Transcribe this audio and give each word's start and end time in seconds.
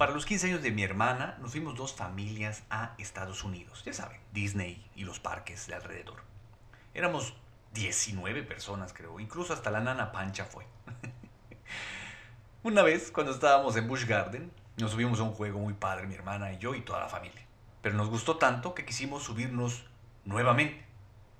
Para 0.00 0.12
los 0.12 0.24
15 0.24 0.46
años 0.46 0.62
de 0.62 0.70
mi 0.70 0.82
hermana, 0.82 1.36
nos 1.42 1.50
fuimos 1.50 1.74
dos 1.74 1.92
familias 1.92 2.62
a 2.70 2.94
Estados 2.96 3.44
Unidos. 3.44 3.82
Ya 3.84 3.92
saben, 3.92 4.18
Disney 4.32 4.82
y 4.96 5.04
los 5.04 5.20
parques 5.20 5.66
de 5.66 5.74
alrededor. 5.74 6.22
Éramos 6.94 7.34
19 7.74 8.42
personas, 8.44 8.94
creo. 8.94 9.20
Incluso 9.20 9.52
hasta 9.52 9.70
la 9.70 9.80
nana 9.80 10.10
Pancha 10.10 10.46
fue. 10.46 10.66
Una 12.62 12.82
vez, 12.82 13.10
cuando 13.10 13.30
estábamos 13.30 13.76
en 13.76 13.88
Busch 13.88 14.06
Garden, 14.06 14.50
nos 14.78 14.92
subimos 14.92 15.20
a 15.20 15.24
un 15.24 15.32
juego 15.32 15.58
muy 15.58 15.74
padre, 15.74 16.06
mi 16.06 16.14
hermana 16.14 16.50
y 16.50 16.56
yo 16.56 16.74
y 16.74 16.80
toda 16.80 17.00
la 17.00 17.08
familia. 17.10 17.42
Pero 17.82 17.94
nos 17.94 18.08
gustó 18.08 18.38
tanto 18.38 18.74
que 18.74 18.86
quisimos 18.86 19.24
subirnos 19.24 19.84
nuevamente. 20.24 20.82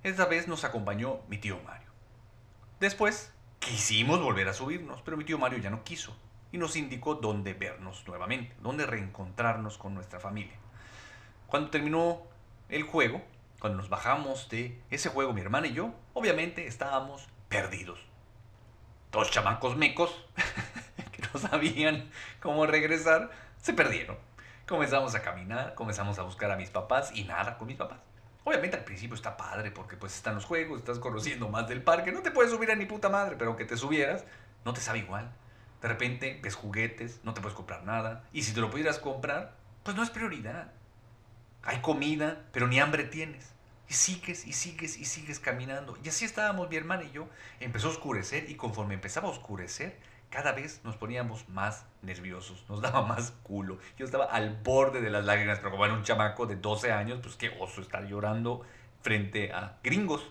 Esta 0.03 0.27
vez 0.27 0.49
nos 0.49 0.65
acompañó 0.65 1.21
mi 1.31 1.39
tío 1.39 1.59
Mario. 1.65 1.89
Después, 2.79 3.33
quisimos 3.59 4.21
volver 4.21 4.49
a 4.49 4.53
subirnos, 4.53 5.01
pero 5.01 5.17
mi 5.17 5.25
tío 5.25 5.39
Mario 5.39 5.61
ya 5.61 5.71
no 5.71 5.83
quiso 5.83 6.15
y 6.53 6.59
nos 6.59 6.77
indicó 6.77 7.15
dónde 7.15 7.55
vernos 7.55 8.07
nuevamente, 8.07 8.55
dónde 8.61 8.87
reencontrarnos 8.87 9.79
con 9.79 9.95
nuestra 9.95 10.21
familia. 10.21 10.57
Cuando 11.47 11.71
terminó 11.71 12.23
el 12.69 12.83
juego, 12.83 13.23
cuando 13.61 13.79
nos 13.79 13.89
bajamos 13.89 14.49
de 14.49 14.81
ese 14.91 15.09
juego 15.11 15.33
mi 15.33 15.41
hermana 15.41 15.67
y 15.67 15.75
yo, 15.75 15.93
obviamente 16.15 16.67
estábamos 16.67 17.29
perdidos. 17.49 18.01
Dos 19.13 19.31
chamacos 19.31 19.77
mecos 19.77 20.25
que 21.13 21.23
no 21.33 21.41
sabían 21.41 22.11
cómo 22.41 22.67
regresar, 22.67 23.31
se 23.61 23.73
perdieron. 23.73 24.17
Comenzamos 24.67 25.15
a 25.15 25.23
caminar, 25.23 25.75
comenzamos 25.75 26.19
a 26.19 26.23
buscar 26.23 26.51
a 26.51 26.57
mis 26.57 26.71
papás 26.71 27.11
y 27.15 27.25
nada 27.25 27.59
con 27.59 27.67
mis 27.67 27.77
papás. 27.77 27.99
Obviamente 28.45 28.77
al 28.77 28.85
principio 28.85 29.15
está 29.15 29.37
padre 29.37 29.71
porque 29.71 29.97
pues 29.97 30.15
están 30.15 30.37
los 30.37 30.45
juegos, 30.45 30.79
estás 30.79 30.99
conociendo 30.99 31.49
más 31.49 31.69
del 31.69 31.83
parque, 31.83 32.13
no 32.13 32.23
te 32.23 32.31
puedes 32.31 32.51
subir 32.51 32.71
a 32.71 32.77
ni 32.77 32.87
puta 32.87 33.09
madre, 33.09 33.37
pero 33.37 33.51
aunque 33.51 33.65
te 33.65 33.77
subieras, 33.77 34.25
no 34.65 34.73
te 34.73 34.81
sabe 34.81 35.01
igual. 35.01 35.31
De 35.81 35.89
repente 35.89 36.39
ves 36.43 36.55
juguetes, 36.55 37.21
no 37.25 37.35
te 37.35 37.41
puedes 37.41 37.57
comprar 37.57 37.85
nada. 37.85 38.25
Y 38.33 38.43
si 38.43 38.53
te 38.53 38.61
lo 38.61 38.71
pudieras 38.71 38.99
comprar, 38.99 39.55
pues 39.83 39.97
no 39.97 40.03
es 40.03 40.11
prioridad. 40.11 40.73
Hay 41.63 41.81
comida, 41.81 42.43
pero 42.53 42.67
ni 42.67 42.81
hambre 42.81 43.05
tienes. 43.05 43.53
Y 43.89 43.95
sigues 43.95 44.47
y 44.47 44.53
sigues 44.53 44.97
y 44.99 45.05
sigues 45.05 45.41
caminando. 45.41 45.99
Y 46.05 46.09
así 46.09 46.25
estábamos 46.25 46.69
mi 46.69 46.77
hermana 46.77 47.05
y 47.05 47.11
yo. 47.11 47.29
Empezó 47.59 47.89
a 47.89 47.91
oscurecer 47.91 48.49
y 48.49 48.55
conforme 48.55 48.95
empezaba 48.95 49.29
a 49.29 49.33
oscurecer, 49.33 49.99
cada 50.31 50.53
vez 50.53 50.81
nos 50.85 50.97
poníamos 50.97 51.49
más 51.49 51.85
nerviosos, 52.03 52.65
nos 52.69 52.81
daba 52.83 53.03
más 53.03 53.33
culo. 53.43 53.79
Yo 53.99 54.05
estaba 54.05 54.27
al 54.27 54.57
borde 54.63 55.01
de 55.01 55.11
las 55.11 55.25
lágrimas, 55.25 55.59
pero 55.59 55.73
como 55.73 55.85
era 55.85 55.95
un 55.95 56.05
chamaco 56.05 56.47
de 56.47 56.57
12 56.57 56.93
años, 56.93 57.19
pues 57.23 57.35
qué 57.37 57.57
oso 57.59 57.81
estar 57.81 58.07
llorando 58.07 58.63
frente 59.03 59.53
a 59.53 59.79
gringos. 59.83 60.31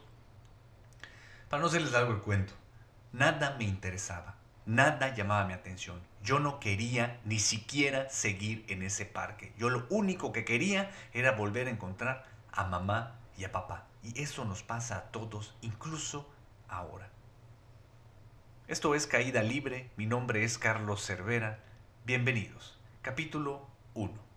Para 1.50 1.61
no 1.61 1.67
hacerles 1.67 1.94
algo 1.95 2.13
el 2.13 2.19
cuento, 2.19 2.53
nada 3.11 3.56
me 3.58 3.66
interesaba. 3.66 4.39
Nada 4.66 5.14
llamaba 5.16 5.46
mi 5.46 5.54
atención. 5.54 6.02
Yo 6.24 6.40
no 6.40 6.60
quería 6.60 7.20
ni 7.26 7.40
siquiera 7.40 8.10
seguir 8.10 8.66
en 8.68 8.84
ese 8.84 9.06
parque. 9.06 9.54
Yo 9.58 9.70
lo 9.70 9.88
único 9.90 10.32
que 10.32 10.46
quería 10.46 10.92
era 11.14 11.32
volver 11.32 11.68
a 11.68 11.72
encontrar 11.72 12.26
a 12.52 12.66
mamá 12.66 13.16
y 13.38 13.46
a 13.46 13.52
papá. 13.52 13.88
Y 14.04 14.22
eso 14.22 14.46
nos 14.46 14.64
pasa 14.64 14.98
a 14.98 15.04
todos, 15.12 15.56
incluso 15.62 16.30
ahora. 16.68 17.10
Esto 18.68 18.94
es 18.94 19.08
Caída 19.08 19.42
Libre. 19.42 19.90
Mi 19.98 20.06
nombre 20.06 20.44
es 20.44 20.58
Carlos 20.58 21.04
Cervera. 21.06 21.60
Bienvenidos. 22.06 22.78
Capítulo 23.02 23.68
1. 23.96 24.28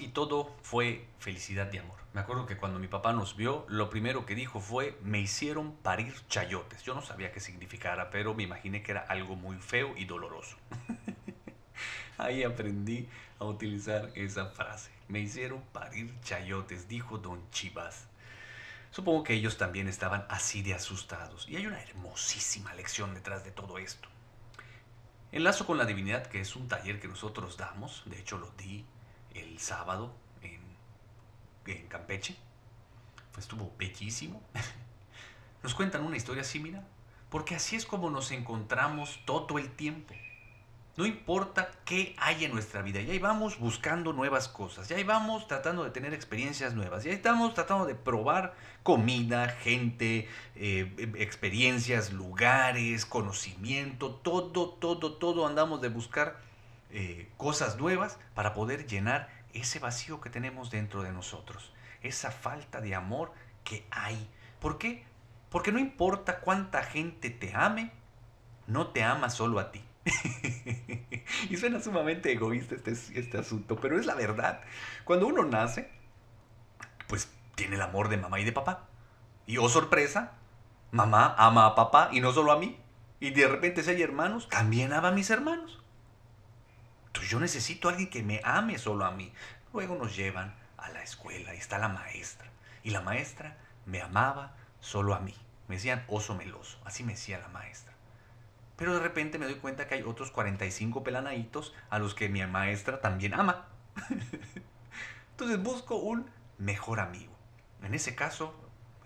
Y 0.00 0.08
todo 0.08 0.54
fue 0.62 1.06
felicidad 1.18 1.70
y 1.72 1.78
amor. 1.78 1.98
Me 2.14 2.20
acuerdo 2.20 2.46
que 2.46 2.56
cuando 2.56 2.78
mi 2.78 2.88
papá 2.88 3.12
nos 3.12 3.36
vio, 3.36 3.66
lo 3.68 3.90
primero 3.90 4.24
que 4.24 4.34
dijo 4.34 4.60
fue, 4.60 4.98
me 5.02 5.20
hicieron 5.20 5.72
parir 5.76 6.14
chayotes. 6.28 6.82
Yo 6.82 6.94
no 6.94 7.02
sabía 7.02 7.32
qué 7.32 7.40
significara, 7.40 8.10
pero 8.10 8.34
me 8.34 8.44
imaginé 8.44 8.82
que 8.82 8.92
era 8.92 9.02
algo 9.02 9.36
muy 9.36 9.56
feo 9.56 9.94
y 9.96 10.06
doloroso. 10.06 10.56
Ahí 12.18 12.44
aprendí 12.44 13.08
a 13.38 13.44
utilizar 13.44 14.10
esa 14.14 14.46
frase. 14.46 14.90
Me 15.08 15.20
hicieron 15.20 15.60
parir 15.72 16.14
chayotes, 16.22 16.88
dijo 16.88 17.18
don 17.18 17.50
Chivas. 17.50 18.06
Supongo 18.90 19.24
que 19.24 19.34
ellos 19.34 19.58
también 19.58 19.88
estaban 19.88 20.24
así 20.30 20.62
de 20.62 20.72
asustados. 20.72 21.46
Y 21.48 21.56
hay 21.56 21.66
una 21.66 21.82
hermosísima 21.82 22.72
lección 22.72 23.12
detrás 23.12 23.44
de 23.44 23.50
todo 23.50 23.76
esto. 23.76 24.08
Enlazo 25.30 25.66
con 25.66 25.76
la 25.76 25.84
divinidad, 25.84 26.26
que 26.26 26.40
es 26.40 26.56
un 26.56 26.68
taller 26.68 27.00
que 27.00 27.08
nosotros 27.08 27.58
damos, 27.58 28.02
de 28.06 28.18
hecho 28.18 28.38
lo 28.38 28.50
di 28.52 28.86
el 29.34 29.58
sábado 29.58 30.14
en, 30.42 31.88
Campeche, 31.88 32.36
pues 33.32 33.44
estuvo 33.44 33.72
bellísimo. 33.78 34.42
Nos 35.62 35.74
cuentan 35.74 36.04
una 36.04 36.16
historia 36.16 36.44
similar, 36.44 36.84
porque 37.30 37.54
así 37.54 37.76
es 37.76 37.86
como 37.86 38.10
nos 38.10 38.30
encontramos 38.32 39.20
todo 39.24 39.58
el 39.58 39.70
tiempo. 39.70 40.14
No 40.96 41.06
importa 41.06 41.72
qué 41.84 42.14
hay 42.18 42.44
en 42.44 42.52
nuestra 42.52 42.80
vida, 42.82 43.00
ya 43.00 43.18
vamos 43.18 43.58
buscando 43.58 44.12
nuevas 44.12 44.46
cosas, 44.46 44.88
ya 44.88 45.02
vamos 45.04 45.48
tratando 45.48 45.82
de 45.82 45.90
tener 45.90 46.14
experiencias 46.14 46.74
nuevas, 46.74 47.02
ya 47.02 47.10
estamos 47.10 47.52
tratando 47.54 47.86
de 47.86 47.96
probar 47.96 48.54
comida, 48.84 49.48
gente, 49.48 50.28
eh, 50.54 51.12
experiencias, 51.16 52.12
lugares, 52.12 53.06
conocimiento, 53.06 54.14
todo, 54.14 54.68
todo, 54.68 55.14
todo 55.14 55.46
andamos 55.48 55.80
de 55.80 55.88
buscar 55.88 56.38
eh, 56.96 57.28
cosas 57.36 57.76
nuevas 57.76 58.20
para 58.34 58.54
poder 58.54 58.86
llenar 58.86 59.28
ese 59.52 59.80
vacío 59.80 60.20
que 60.20 60.30
tenemos 60.30 60.70
dentro 60.70 61.02
de 61.02 61.10
nosotros, 61.10 61.72
esa 62.02 62.30
falta 62.30 62.80
de 62.80 62.94
amor 62.94 63.32
que 63.64 63.84
hay. 63.90 64.30
¿Por 64.60 64.78
qué? 64.78 65.04
Porque 65.50 65.72
no 65.72 65.80
importa 65.80 66.38
cuánta 66.38 66.84
gente 66.84 67.30
te 67.30 67.52
ame, 67.52 67.90
no 68.68 68.86
te 68.92 69.02
ama 69.02 69.28
solo 69.28 69.58
a 69.58 69.72
ti. 69.72 69.84
y 71.50 71.56
suena 71.56 71.80
sumamente 71.80 72.30
egoísta 72.30 72.76
este, 72.76 72.92
este 72.92 73.38
asunto, 73.38 73.74
pero 73.74 73.98
es 73.98 74.06
la 74.06 74.14
verdad. 74.14 74.60
Cuando 75.02 75.26
uno 75.26 75.42
nace, 75.42 75.90
pues 77.08 77.28
tiene 77.56 77.74
el 77.74 77.82
amor 77.82 78.08
de 78.08 78.18
mamá 78.18 78.38
y 78.38 78.44
de 78.44 78.52
papá. 78.52 78.86
Y 79.46 79.58
oh 79.58 79.68
sorpresa, 79.68 80.34
mamá 80.92 81.34
ama 81.38 81.66
a 81.66 81.74
papá 81.74 82.10
y 82.12 82.20
no 82.20 82.32
solo 82.32 82.52
a 82.52 82.58
mí. 82.58 82.78
Y 83.18 83.30
de 83.30 83.48
repente 83.48 83.82
si 83.82 83.90
hay 83.90 84.02
hermanos, 84.02 84.48
también 84.48 84.92
ama 84.92 85.08
a 85.08 85.12
mis 85.12 85.30
hermanos. 85.30 85.83
Entonces 87.14 87.30
yo 87.30 87.38
necesito 87.38 87.86
a 87.86 87.92
alguien 87.92 88.10
que 88.10 88.24
me 88.24 88.40
ame 88.42 88.76
solo 88.76 89.04
a 89.04 89.12
mí. 89.12 89.32
Luego 89.72 89.94
nos 89.94 90.16
llevan 90.16 90.52
a 90.76 90.88
la 90.88 91.00
escuela 91.04 91.54
y 91.54 91.58
está 91.58 91.78
la 91.78 91.88
maestra. 91.88 92.50
Y 92.82 92.90
la 92.90 93.02
maestra 93.02 93.56
me 93.86 94.02
amaba 94.02 94.56
solo 94.80 95.14
a 95.14 95.20
mí. 95.20 95.34
Me 95.68 95.76
decían 95.76 96.04
oso 96.08 96.34
meloso. 96.34 96.80
Así 96.84 97.04
me 97.04 97.12
decía 97.12 97.38
la 97.38 97.46
maestra. 97.46 97.94
Pero 98.74 98.94
de 98.94 99.00
repente 99.00 99.38
me 99.38 99.44
doy 99.46 99.54
cuenta 99.54 99.86
que 99.86 99.94
hay 99.94 100.02
otros 100.02 100.32
45 100.32 101.04
pelanaditos 101.04 101.72
a 101.88 102.00
los 102.00 102.16
que 102.16 102.28
mi 102.28 102.44
maestra 102.46 103.00
también 103.00 103.34
ama. 103.34 103.66
Entonces 105.30 105.62
busco 105.62 105.94
un 105.94 106.28
mejor 106.58 106.98
amigo. 106.98 107.32
En 107.84 107.94
ese 107.94 108.16
caso 108.16 108.52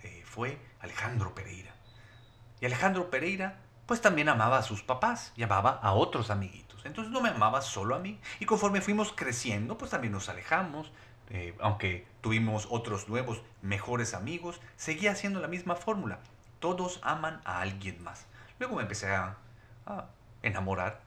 eh, 0.03 0.23
fue 0.25 0.59
Alejandro 0.81 1.35
Pereira. 1.35 1.75
Y 2.59 2.65
Alejandro 2.65 3.11
Pereira 3.11 3.59
pues 3.85 4.01
también 4.01 4.31
amaba 4.31 4.57
a 4.57 4.63
sus 4.63 4.83
papás 4.83 5.35
y 5.37 5.43
amaba 5.43 5.73
a 5.83 5.93
otros 5.93 6.31
amiguitos. 6.31 6.68
Entonces 6.85 7.13
no 7.13 7.21
me 7.21 7.29
amaba 7.31 7.61
solo 7.63 7.95
a 7.95 7.99
mí. 7.99 8.19
Y 8.41 8.47
conforme 8.47 8.81
fuimos 8.81 9.13
creciendo 9.13 9.79
pues 9.79 9.91
también 9.91 10.13
nos 10.13 10.29
alejamos. 10.29 10.93
Eh, 11.31 11.55
aunque 11.61 12.07
tuvimos 12.23 12.67
otros 12.71 13.09
nuevos, 13.09 13.43
mejores 13.61 14.15
amigos, 14.15 14.61
seguía 14.77 15.13
haciendo 15.13 15.41
la 15.41 15.49
misma 15.49 15.75
fórmula. 15.77 16.21
Todos 16.59 17.01
aman 17.03 17.41
a 17.45 17.61
alguien 17.61 18.03
más. 18.03 18.27
Luego 18.59 18.77
me 18.77 18.83
empecé 18.83 19.09
a 19.15 19.37
enamorar, 20.43 21.03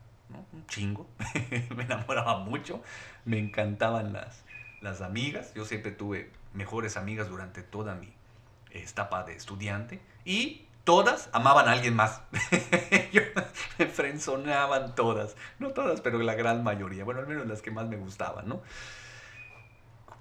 un 0.53 0.65
chingo. 0.68 1.07
me 1.75 1.83
enamoraba 1.83 2.39
mucho, 2.39 2.81
me 3.25 3.39
encantaban 3.39 4.13
las, 4.13 4.44
las 4.81 5.01
amigas. 5.01 5.53
Yo 5.53 5.65
siempre 5.65 5.91
tuve 5.91 6.31
mejores 6.53 6.97
amigas 6.97 7.29
durante 7.29 7.63
toda 7.63 7.95
mi 7.95 8.13
etapa 8.71 9.23
de 9.23 9.33
estudiante 9.35 10.01
y 10.25 10.65
todas 10.83 11.30
amaban 11.33 11.68
a 11.68 11.74
alguien 11.74 11.95
más. 11.95 12.22
me 13.78 13.86
frenzoneaban 13.86 14.95
todas. 14.95 15.36
No 15.60 15.69
todas, 15.69 16.01
pero 16.01 16.19
la 16.19 16.36
gran 16.36 16.63
mayoría. 16.63 17.04
Bueno, 17.04 17.22
al 17.22 17.28
menos 17.28 17.48
las 17.48 17.62
que 17.62 17.72
más 17.72 17.88
me 17.88 17.98
gustaban, 17.98 18.48
¿no? 18.48 18.62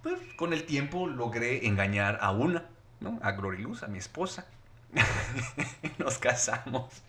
Pues, 0.02 0.18
con 0.36 0.52
el 0.52 0.64
tiempo 0.64 1.06
logré 1.06 1.66
engañar 1.66 2.18
a 2.22 2.30
una, 2.30 2.64
¿no? 3.00 3.18
A 3.22 3.32
Gloriluz, 3.32 3.82
a 3.82 3.88
mi 3.88 3.98
esposa. 3.98 4.46
Nos 5.98 6.18
casamos. 6.18 7.02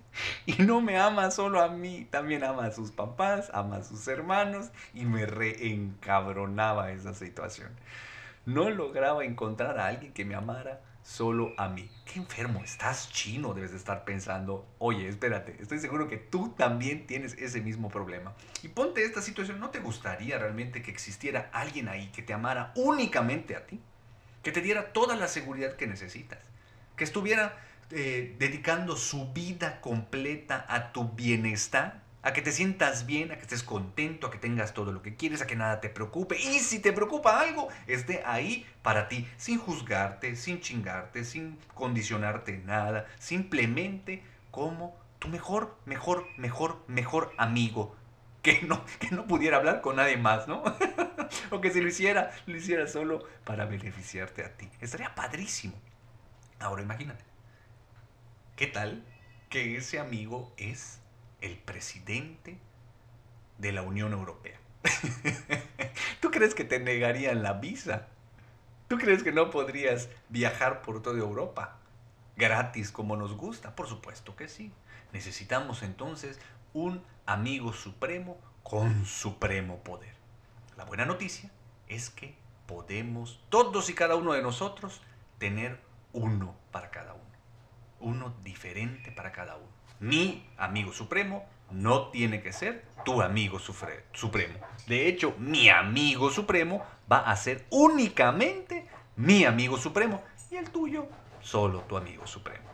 Y 0.46 0.62
no 0.64 0.82
me 0.82 1.00
ama 1.00 1.32
solo 1.32 1.62
a 1.62 1.70
mí, 1.70 2.06
también 2.12 2.44
ama 2.44 2.66
a 2.66 2.72
sus 2.72 2.92
papás, 2.92 3.50
ama 3.54 3.78
a 3.78 3.84
sus 3.84 4.08
hermanos 4.10 4.70
y 4.94 5.06
me 5.06 5.26
reencabronaba 5.26 6.92
esa 6.92 7.14
situación. 7.14 7.70
No 8.46 8.70
lograba 8.70 9.24
encontrar 9.24 9.80
a 9.80 9.88
alguien 9.88 10.12
que 10.12 10.26
me 10.26 10.36
amara 10.36 10.82
solo 11.04 11.54
a 11.58 11.68
mí. 11.68 11.90
Qué 12.06 12.20
enfermo, 12.20 12.64
estás 12.64 13.10
chino, 13.10 13.54
debes 13.54 13.72
de 13.72 13.78
estar 13.78 14.04
pensando, 14.04 14.66
oye, 14.80 15.08
espérate, 15.08 15.56
estoy 15.60 15.80
seguro 15.80 16.08
que 16.08 16.18
tú 16.18 16.54
también 16.58 17.08
tienes 17.08 17.34
ese 17.34 17.62
mismo 17.62 17.90
problema. 17.90 18.34
Y 18.64 18.68
ponte 18.68 19.04
esta 19.04 19.22
situación, 19.22 19.60
¿no 19.60 19.70
te 19.70 19.80
gustaría 19.80 20.38
realmente 20.38 20.82
que 20.82 20.92
existiera 20.92 21.50
alguien 21.54 21.88
ahí 21.88 22.12
que 22.12 22.22
te 22.22 22.34
amara 22.34 22.72
únicamente 22.76 23.56
a 23.56 23.66
ti? 23.66 23.80
Que 24.44 24.52
te 24.52 24.62
diera 24.62 24.94
toda 24.94 25.16
la 25.16 25.28
seguridad 25.28 25.76
que 25.76 25.88
necesitas, 25.88 26.40
que 26.96 27.04
estuviera 27.04 27.58
eh, 27.92 28.36
dedicando 28.40 28.96
su 28.96 29.32
vida 29.34 29.82
completa 29.82 30.66
a 30.70 30.92
tu 30.92 31.10
bienestar, 31.10 32.01
a 32.24 32.34
que 32.34 32.42
te 32.42 32.52
sientas 32.52 33.06
bien, 33.06 33.32
a 33.32 33.36
que 33.36 33.42
estés 33.42 33.64
contento, 33.64 34.28
a 34.28 34.32
que 34.32 34.38
tengas 34.38 34.74
todo 34.74 34.92
lo 34.92 35.02
que 35.02 35.16
quieres, 35.16 35.42
a 35.42 35.48
que 35.48 35.56
nada 35.56 35.82
te 35.82 35.90
preocupe. 35.90 36.38
Y 36.40 36.60
si 36.60 36.80
te 36.80 36.94
preocupa 36.94 37.40
algo, 37.40 37.70
esté 37.88 38.24
ahí 38.26 38.66
para 38.82 39.08
ti, 39.08 39.28
sin 39.38 39.58
juzgarte, 39.58 40.36
sin 40.36 40.62
chingarte, 40.62 41.24
sin 41.24 41.58
condicionarte 41.74 42.58
nada, 42.60 43.08
simplemente 43.20 44.24
como 44.52 44.96
tu 45.20 45.28
mejor, 45.28 45.78
mejor, 45.86 46.28
mejor, 46.38 46.84
mejor 46.88 47.34
amigo. 47.38 47.96
Que 48.42 48.64
no, 48.64 48.84
que 49.00 49.12
no 49.12 49.28
pudiera 49.28 49.58
hablar 49.58 49.82
con 49.82 49.98
nadie 49.98 50.18
más, 50.18 50.48
¿no? 50.48 50.64
o 51.52 51.62
que 51.62 51.70
si 51.70 51.80
lo 51.80 51.90
hiciera, 51.90 52.32
lo 52.48 52.58
hiciera 52.58 52.88
solo 52.88 53.24
para 53.44 53.66
beneficiarte 53.66 54.44
a 54.44 54.58
ti. 54.58 54.68
Estaría 54.80 55.14
padrísimo. 55.14 55.80
Ahora 56.60 56.82
imagínate, 56.82 57.24
¿Qué 58.62 58.68
tal 58.68 59.04
que 59.50 59.76
ese 59.76 59.98
amigo 59.98 60.54
es 60.56 61.01
el 61.42 61.58
presidente 61.58 62.58
de 63.58 63.72
la 63.72 63.82
Unión 63.82 64.14
Europea? 64.14 64.60
¿Tú 66.20 66.32
crees 66.32 66.56
que 66.56 66.64
te 66.64 66.80
negarían 66.80 67.44
la 67.44 67.54
visa? 67.54 68.08
¿Tú 68.88 68.98
crees 68.98 69.24
que 69.24 69.32
no 69.32 69.50
podrías 69.50 70.10
viajar 70.30 70.82
por 70.82 71.02
toda 71.02 71.20
Europa 71.20 71.78
gratis 72.36 72.92
como 72.92 73.16
nos 73.16 73.36
gusta? 73.36 73.76
Por 73.76 73.88
supuesto 73.88 74.36
que 74.36 74.48
sí. 74.48 74.72
Necesitamos 75.14 75.84
entonces 75.84 76.40
un 76.74 77.04
amigo 77.26 77.74
supremo 77.74 78.38
con 78.64 79.06
supremo 79.06 79.84
poder. 79.84 80.14
La 80.78 80.86
buena 80.86 81.06
noticia 81.06 81.52
es 81.88 82.10
que 82.10 82.36
podemos, 82.68 83.42
todos 83.50 83.90
y 83.90 83.94
cada 83.94 84.16
uno 84.16 84.34
de 84.34 84.42
nosotros, 84.42 85.02
tener 85.38 85.80
uno 86.14 86.56
para 86.72 86.92
cada 86.92 87.14
uno 87.14 87.32
uno 88.02 88.34
diferente 88.44 89.12
para 89.12 89.32
cada 89.32 89.56
uno. 89.56 89.68
Mi 90.02 90.44
amigo 90.58 90.92
supremo 90.92 91.46
no 91.70 92.08
tiene 92.08 92.42
que 92.42 92.52
ser 92.52 92.84
tu 93.06 93.22
amigo 93.22 93.60
supremo. 93.60 94.60
De 94.88 95.08
hecho, 95.08 95.36
mi 95.38 95.70
amigo 95.70 96.32
supremo 96.32 96.84
va 97.10 97.20
a 97.20 97.36
ser 97.36 97.68
únicamente 97.70 98.88
mi 99.16 99.46
amigo 99.46 99.78
supremo 99.78 100.24
y 100.50 100.56
el 100.56 100.72
tuyo 100.72 101.08
solo 101.40 101.82
tu 101.82 101.98
amigo 101.98 102.26
supremo. 102.26 102.68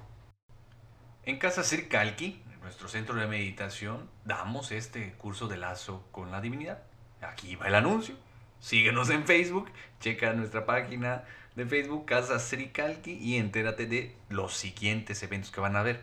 En 1.24 1.38
Casa 1.38 1.66
Circalqui, 1.66 2.42
en 2.54 2.62
nuestro 2.62 2.88
centro 2.88 3.16
de 3.16 3.28
meditación, 3.28 4.10
damos 4.24 4.72
este 4.72 5.12
curso 5.18 5.50
de 5.50 5.58
lazo 5.58 6.08
con 6.14 6.32
la 6.32 6.40
divinidad. 6.40 6.82
Aquí 7.22 7.58
va 7.58 7.68
el 7.68 7.76
anuncio. 7.76 8.16
Síguenos 8.62 9.10
en 9.10 9.26
Facebook, 9.26 9.70
checa 10.00 10.32
nuestra 10.32 10.66
página 10.66 11.26
de 11.58 11.66
Facebook, 11.66 12.06
Casa 12.06 12.40
Srikalki, 12.40 13.12
y 13.12 13.36
entérate 13.36 13.86
de 13.86 14.16
los 14.30 14.54
siguientes 14.54 15.22
eventos 15.24 15.52
que 15.52 15.60
van 15.60 15.76
a 15.76 15.82
haber. 15.82 16.02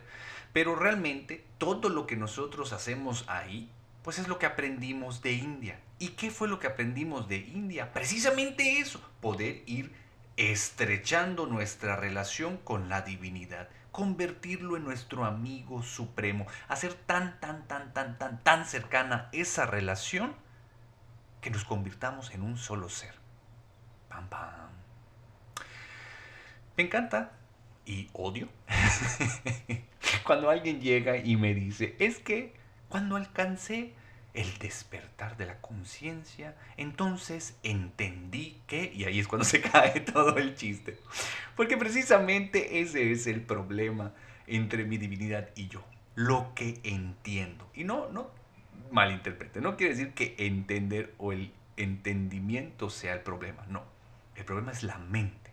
Pero 0.55 0.73
realmente 0.73 1.45
todo 1.57 1.89
lo 1.89 2.07
que 2.07 2.15
nosotros 2.15 2.71
hacemos 2.71 3.25
ahí, 3.27 3.69
pues 4.03 4.19
es 4.19 4.29
lo 4.29 4.39
que 4.39 4.45
aprendimos 4.45 5.21
de 5.21 5.33
India. 5.33 5.81
¿Y 5.99 6.11
qué 6.11 6.31
fue 6.31 6.47
lo 6.47 6.59
que 6.59 6.67
aprendimos 6.67 7.27
de 7.27 7.39
India? 7.39 7.91
Precisamente 7.91 8.79
eso, 8.79 9.01
poder 9.19 9.63
ir 9.65 9.93
estrechando 10.37 11.45
nuestra 11.45 11.97
relación 11.97 12.55
con 12.55 12.87
la 12.87 13.01
divinidad, 13.01 13.67
convertirlo 13.91 14.77
en 14.77 14.85
nuestro 14.85 15.25
amigo 15.25 15.83
supremo, 15.83 16.47
hacer 16.69 16.93
tan, 16.93 17.37
tan, 17.41 17.67
tan, 17.67 17.93
tan, 17.93 18.17
tan, 18.17 18.41
tan 18.41 18.63
cercana 18.63 19.27
esa 19.33 19.65
relación 19.65 20.33
que 21.41 21.49
nos 21.49 21.65
convirtamos 21.65 22.33
en 22.33 22.43
un 22.43 22.57
solo 22.57 22.87
ser. 22.87 23.13
Pam, 24.07 24.29
pam. 24.29 24.69
Me 26.77 26.85
encanta 26.85 27.33
y 27.85 28.09
odio. 28.13 28.47
Cuando 30.25 30.49
alguien 30.49 30.81
llega 30.81 31.17
y 31.17 31.35
me 31.37 31.53
dice, 31.53 31.95
es 31.99 32.19
que 32.19 32.53
cuando 32.89 33.15
alcancé 33.15 33.93
el 34.33 34.57
despertar 34.57 35.37
de 35.37 35.45
la 35.45 35.59
conciencia, 35.61 36.55
entonces 36.77 37.57
entendí 37.63 38.57
que, 38.67 38.91
y 38.93 39.05
ahí 39.05 39.19
es 39.19 39.27
cuando 39.27 39.45
se 39.45 39.61
cae 39.61 40.01
todo 40.01 40.37
el 40.37 40.55
chiste, 40.55 40.97
porque 41.55 41.77
precisamente 41.77 42.81
ese 42.81 43.11
es 43.11 43.27
el 43.27 43.41
problema 43.41 44.13
entre 44.47 44.85
mi 44.85 44.97
divinidad 44.97 45.49
y 45.55 45.67
yo, 45.67 45.83
lo 46.15 46.53
que 46.53 46.79
entiendo. 46.83 47.69
Y 47.73 47.83
no, 47.83 48.09
no 48.09 48.29
malinterprete, 48.91 49.61
no 49.61 49.77
quiere 49.77 49.93
decir 49.95 50.13
que 50.13 50.35
entender 50.37 51.13
o 51.17 51.31
el 51.31 51.51
entendimiento 51.77 52.89
sea 52.89 53.13
el 53.13 53.21
problema, 53.21 53.65
no, 53.67 53.83
el 54.35 54.45
problema 54.45 54.71
es 54.71 54.83
la 54.83 54.97
mente 54.97 55.44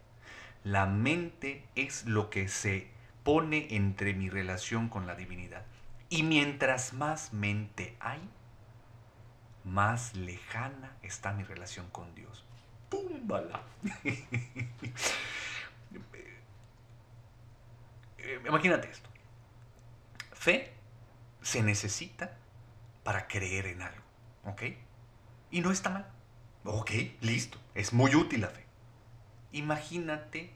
la 0.65 0.87
mente 0.87 1.65
es 1.75 2.07
lo 2.07 2.31
que 2.31 2.49
se 2.49 2.89
pone 3.25 3.69
entre 3.71 4.15
mi 4.15 4.31
relación 4.31 4.89
con 4.89 5.07
la 5.07 5.15
divinidad. 5.15 5.65
Y 6.09 6.23
mientras 6.23 6.93
más 6.93 7.33
mente 7.33 7.97
hay, 8.01 8.21
más 9.65 10.15
lejana 10.15 10.97
está 11.03 11.33
mi 11.33 11.45
relación 11.45 11.89
con 11.91 12.15
Dios. 12.15 12.45
¡Púmbala! 12.89 13.63
Imagínate 18.47 18.91
esto. 18.91 19.09
Fe 20.33 20.73
se 21.43 21.63
necesita 21.63 22.37
para 23.03 23.27
creer 23.27 23.67
en 23.67 23.83
algo, 23.83 24.03
¿ok? 24.45 24.63
Y 25.51 25.61
no 25.61 25.71
está 25.71 25.91
mal. 25.91 26.07
Ok, 26.65 26.91
listo. 27.21 27.59
Es 27.75 27.93
muy 27.93 28.15
útil 28.15 28.43
la 28.43 28.49
fe. 28.49 28.65
Imagínate 29.53 30.51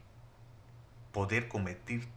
poder 1.13 1.49
convertir 1.49 2.09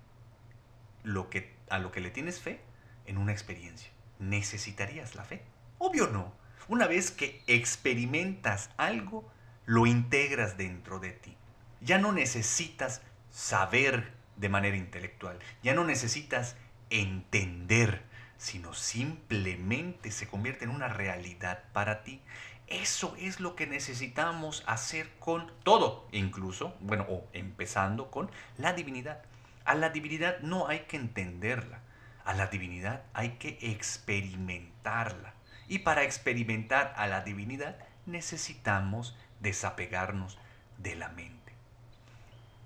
lo 1.04 1.30
que, 1.30 1.54
a 1.70 1.80
lo 1.80 1.92
que 1.92 2.02
le 2.02 2.10
tienes 2.10 2.40
fe 2.40 2.62
en 3.06 3.18
una 3.18 3.32
experiencia. 3.32 3.90
¿Necesitarías 4.20 5.16
la 5.16 5.24
fe? 5.24 5.44
Obvio 5.78 6.08
no. 6.08 6.34
Una 6.68 6.88
vez 6.88 7.12
que 7.12 7.42
experimentas 7.48 8.70
algo, 8.78 9.30
lo 9.66 9.86
integras 9.86 10.58
dentro 10.58 11.00
de 11.00 11.12
ti. 11.12 11.36
Ya 11.82 11.98
no 11.98 12.12
necesitas 12.12 13.02
saber 13.32 14.12
de 14.36 14.50
manera 14.50 14.78
intelectual, 14.78 15.40
ya 15.64 15.74
no 15.74 15.84
necesitas 15.84 16.56
entender, 16.90 18.04
sino 18.38 18.74
simplemente 18.74 20.12
se 20.12 20.28
convierte 20.28 20.66
en 20.66 20.72
una 20.72 20.88
realidad 20.88 21.64
para 21.74 22.04
ti. 22.04 22.22
Eso 22.70 23.16
es 23.20 23.40
lo 23.40 23.56
que 23.56 23.66
necesitamos 23.66 24.64
hacer 24.68 25.10
con 25.20 25.52
todo, 25.64 26.08
incluso, 26.12 26.76
bueno, 26.82 27.06
o 27.10 27.28
empezando 27.34 28.12
con 28.12 28.30
la 28.58 28.74
divinidad. 28.74 29.24
A 29.66 29.74
la 29.74 29.90
divinidad 29.90 30.40
no 30.42 30.68
hay 30.68 30.82
que 30.82 30.98
entenderla, 30.98 31.80
a 32.26 32.34
la 32.34 32.46
divinidad 32.48 33.02
hay 33.14 33.32
que 33.38 33.58
experimentarla. 33.62 35.34
Y 35.68 35.80
para 35.80 36.04
experimentar 36.04 36.94
a 36.96 37.08
la 37.08 37.22
divinidad 37.22 37.76
necesitamos 38.06 39.18
desapegarnos 39.40 40.38
de 40.78 40.96
la 40.96 41.10
mente. 41.10 41.54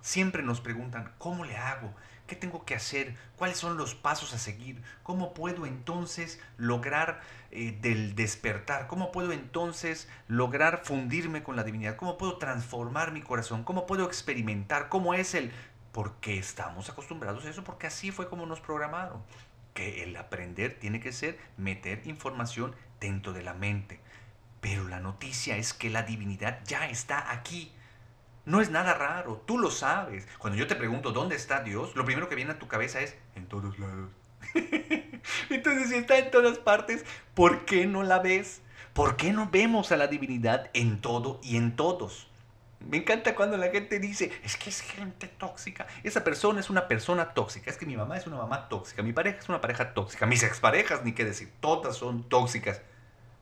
Siempre 0.02 0.44
nos 0.44 0.60
preguntan, 0.60 1.14
¿cómo 1.18 1.46
le 1.46 1.56
hago? 1.56 1.94
¿Qué 2.34 2.40
tengo 2.40 2.66
que 2.66 2.74
hacer? 2.74 3.16
¿Cuáles 3.36 3.60
son 3.60 3.78
los 3.78 3.94
pasos 3.94 4.34
a 4.34 4.40
seguir? 4.40 4.82
¿Cómo 5.04 5.36
puedo 5.36 5.68
entonces 5.68 6.42
lograr 6.58 7.22
eh, 7.52 7.78
del 7.80 8.16
despertar? 8.16 8.88
¿Cómo 8.88 9.12
puedo 9.12 9.34
entonces 9.34 10.10
lograr 10.28 10.82
fundirme 10.84 11.44
con 11.44 11.56
la 11.56 11.64
divinidad? 11.64 11.96
¿Cómo 11.96 12.18
puedo 12.18 12.40
transformar 12.40 13.12
mi 13.12 13.22
corazón? 13.22 13.64
¿Cómo 13.64 13.86
puedo 13.86 14.06
experimentar? 14.06 14.90
¿Cómo 14.90 15.14
es 15.14 15.36
el... 15.36 15.52
Porque 15.92 16.40
estamos 16.40 16.90
acostumbrados 16.90 17.46
a 17.46 17.52
eso, 17.52 17.64
porque 17.64 17.86
así 17.86 18.10
fue 18.10 18.28
como 18.28 18.48
nos 18.48 18.62
programaron. 18.62 19.22
Que 19.76 20.02
el 20.02 20.16
aprender 20.16 20.80
tiene 20.80 21.00
que 21.00 21.12
ser 21.12 21.38
meter 21.56 22.02
información 22.06 22.74
dentro 23.00 23.34
de 23.34 23.44
la 23.44 23.54
mente. 23.54 24.00
Pero 24.60 24.88
la 24.88 25.00
noticia 25.00 25.58
es 25.58 25.72
que 25.72 25.92
la 25.92 26.02
divinidad 26.02 26.62
ya 26.66 26.90
está 26.90 27.32
aquí 27.32 27.72
no 28.46 28.62
es 28.62 28.70
nada 28.70 28.94
raro, 28.94 29.42
tú 29.46 29.58
lo 29.58 29.72
sabes. 29.72 30.28
Cuando 30.38 30.60
yo 30.60 30.68
te 30.68 30.76
pregunto 30.76 31.12
dónde 31.12 31.36
está 31.36 31.62
Dios, 31.62 31.96
lo 31.96 32.06
primero 32.06 32.28
que 32.28 32.36
viene 32.36 32.52
a 32.52 32.60
tu 32.60 32.68
cabeza 32.68 33.00
es 33.00 33.16
en 33.36 33.48
todos 33.48 33.80
lados. 33.80 34.10
Entonces, 35.50 35.90
si 35.90 35.96
está 35.96 36.18
en 36.18 36.30
todas 36.32 36.58
partes, 36.58 37.06
¿por 37.34 37.66
qué 37.66 37.86
no 37.86 38.04
la 38.04 38.20
ves? 38.20 38.62
¿Por 38.94 39.16
qué 39.16 39.32
no 39.32 39.50
vemos 39.50 39.92
a 39.92 39.98
la 39.98 40.08
divinidad 40.08 40.70
en 40.74 41.00
todo 41.02 41.40
y 41.42 41.58
en 41.58 41.76
todos? 41.76 42.28
Me 42.82 42.98
encanta 42.98 43.34
cuando 43.34 43.56
la 43.56 43.70
gente 43.70 43.98
dice, 44.00 44.32
es 44.44 44.58
que 44.58 44.70
es 44.70 44.82
gente 44.82 45.28
tóxica. 45.28 45.88
Esa 46.04 46.24
persona 46.24 46.60
es 46.60 46.70
una 46.70 46.88
persona 46.90 47.34
tóxica. 47.34 47.72
Es 47.72 47.78
que 47.78 47.86
mi 47.86 47.96
mamá 47.96 48.18
es 48.18 48.28
una 48.28 48.36
mamá 48.36 48.68
tóxica. 48.68 49.02
Mi 49.02 49.14
pareja 49.14 49.40
es 49.40 49.48
una 49.48 49.62
pareja 49.62 49.94
tóxica. 49.94 50.26
Mis 50.26 50.44
exparejas, 50.44 51.04
ni 51.06 51.14
qué 51.14 51.24
decir. 51.24 51.50
Todas 51.62 51.96
son 51.96 52.28
tóxicas. 52.28 52.82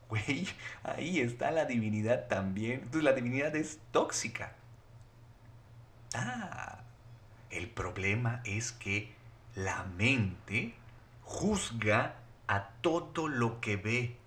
Güey, 0.09 0.47
ahí 0.83 1.21
está 1.21 1.49
la 1.51 1.65
divinidad 1.65 2.27
también. 2.27 2.81
Entonces 2.83 3.03
la 3.03 3.13
divinidad 3.13 3.55
es 3.55 3.79
tóxica. 3.91 4.53
Ah, 6.13 6.79
el 7.49 7.69
problema 7.69 8.41
es 8.45 8.71
que 8.71 9.13
la 9.55 9.83
mente 9.83 10.75
juzga 11.23 12.15
a 12.47 12.67
todo 12.81 13.27
lo 13.27 13.61
que 13.61 13.77
ve, 13.77 14.17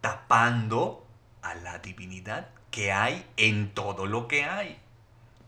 tapando 0.00 1.06
a 1.42 1.54
la 1.54 1.78
divinidad 1.78 2.48
que 2.70 2.92
hay 2.92 3.26
en 3.36 3.72
todo 3.74 4.06
lo 4.06 4.26
que 4.26 4.44
hay. 4.44 4.78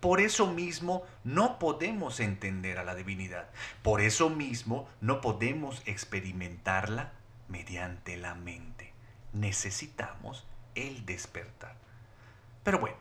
Por 0.01 0.21
eso 0.21 0.47
mismo 0.53 1.03
no 1.25 1.59
podemos 1.59 2.21
entender 2.21 2.79
a 2.79 2.85
la 2.85 2.95
divinidad. 2.95 3.49
Por 3.83 4.03
eso 4.03 4.29
mismo 4.29 4.87
no 5.01 5.23
podemos 5.23 5.83
experimentarla 5.87 7.13
mediante 7.49 8.17
la 8.19 8.35
mente. 8.35 8.93
Necesitamos 9.33 10.47
el 10.75 11.07
despertar. 11.07 11.77
Pero 12.63 12.79
bueno, 12.81 12.97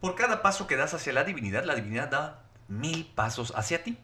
por 0.00 0.14
cada 0.14 0.42
paso 0.42 0.66
que 0.66 0.76
das 0.76 0.94
hacia 0.94 1.12
la 1.12 1.24
divinidad, 1.24 1.64
la 1.64 1.74
divinidad 1.74 2.08
da 2.08 2.42
mil 2.68 3.06
pasos 3.14 3.52
hacia 3.56 3.82
ti. 3.82 3.98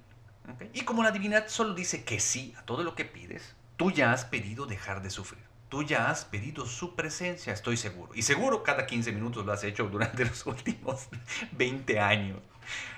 Y 0.73 0.83
como 0.83 1.03
la 1.03 1.13
divinidad 1.13 1.49
solo 1.49 1.75
dice 1.75 2.05
que 2.05 2.21
sí 2.21 2.55
a 2.59 2.63
todo 2.63 2.83
lo 2.83 2.95
que 2.95 3.05
pides, 3.05 3.55
tú 3.77 3.91
ya 3.91 4.13
has 4.13 4.25
pedido 4.25 4.67
dejar 4.67 5.03
de 5.03 5.11
sufrir. 5.11 5.43
Tú 5.69 5.83
ya 5.83 6.11
has 6.11 6.27
pedido 6.27 6.67
su 6.67 6.95
presencia, 6.95 7.53
estoy 7.53 7.79
seguro. 7.79 8.15
Y 8.15 8.23
seguro 8.23 8.63
cada 8.63 8.87
15 8.87 9.13
minutos 9.13 9.47
lo 9.47 9.53
has 9.53 9.65
hecho 9.65 9.89
durante 9.89 10.25
los 10.27 10.45
últimos 10.45 11.09
20 11.53 11.99
años. 11.99 12.41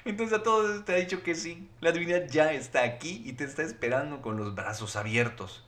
Entonces 0.05 0.39
a 0.39 0.43
todos 0.43 0.85
te 0.85 0.93
ha 0.93 0.97
dicho 0.97 1.23
que 1.23 1.35
sí. 1.35 1.69
La 1.81 1.93
divinidad 1.93 2.27
ya 2.29 2.53
está 2.53 2.83
aquí 2.83 3.23
y 3.25 3.35
te 3.35 3.45
está 3.45 3.63
esperando 3.63 4.23
con 4.23 4.37
los 4.37 4.55
brazos 4.55 4.97
abiertos. 4.97 5.65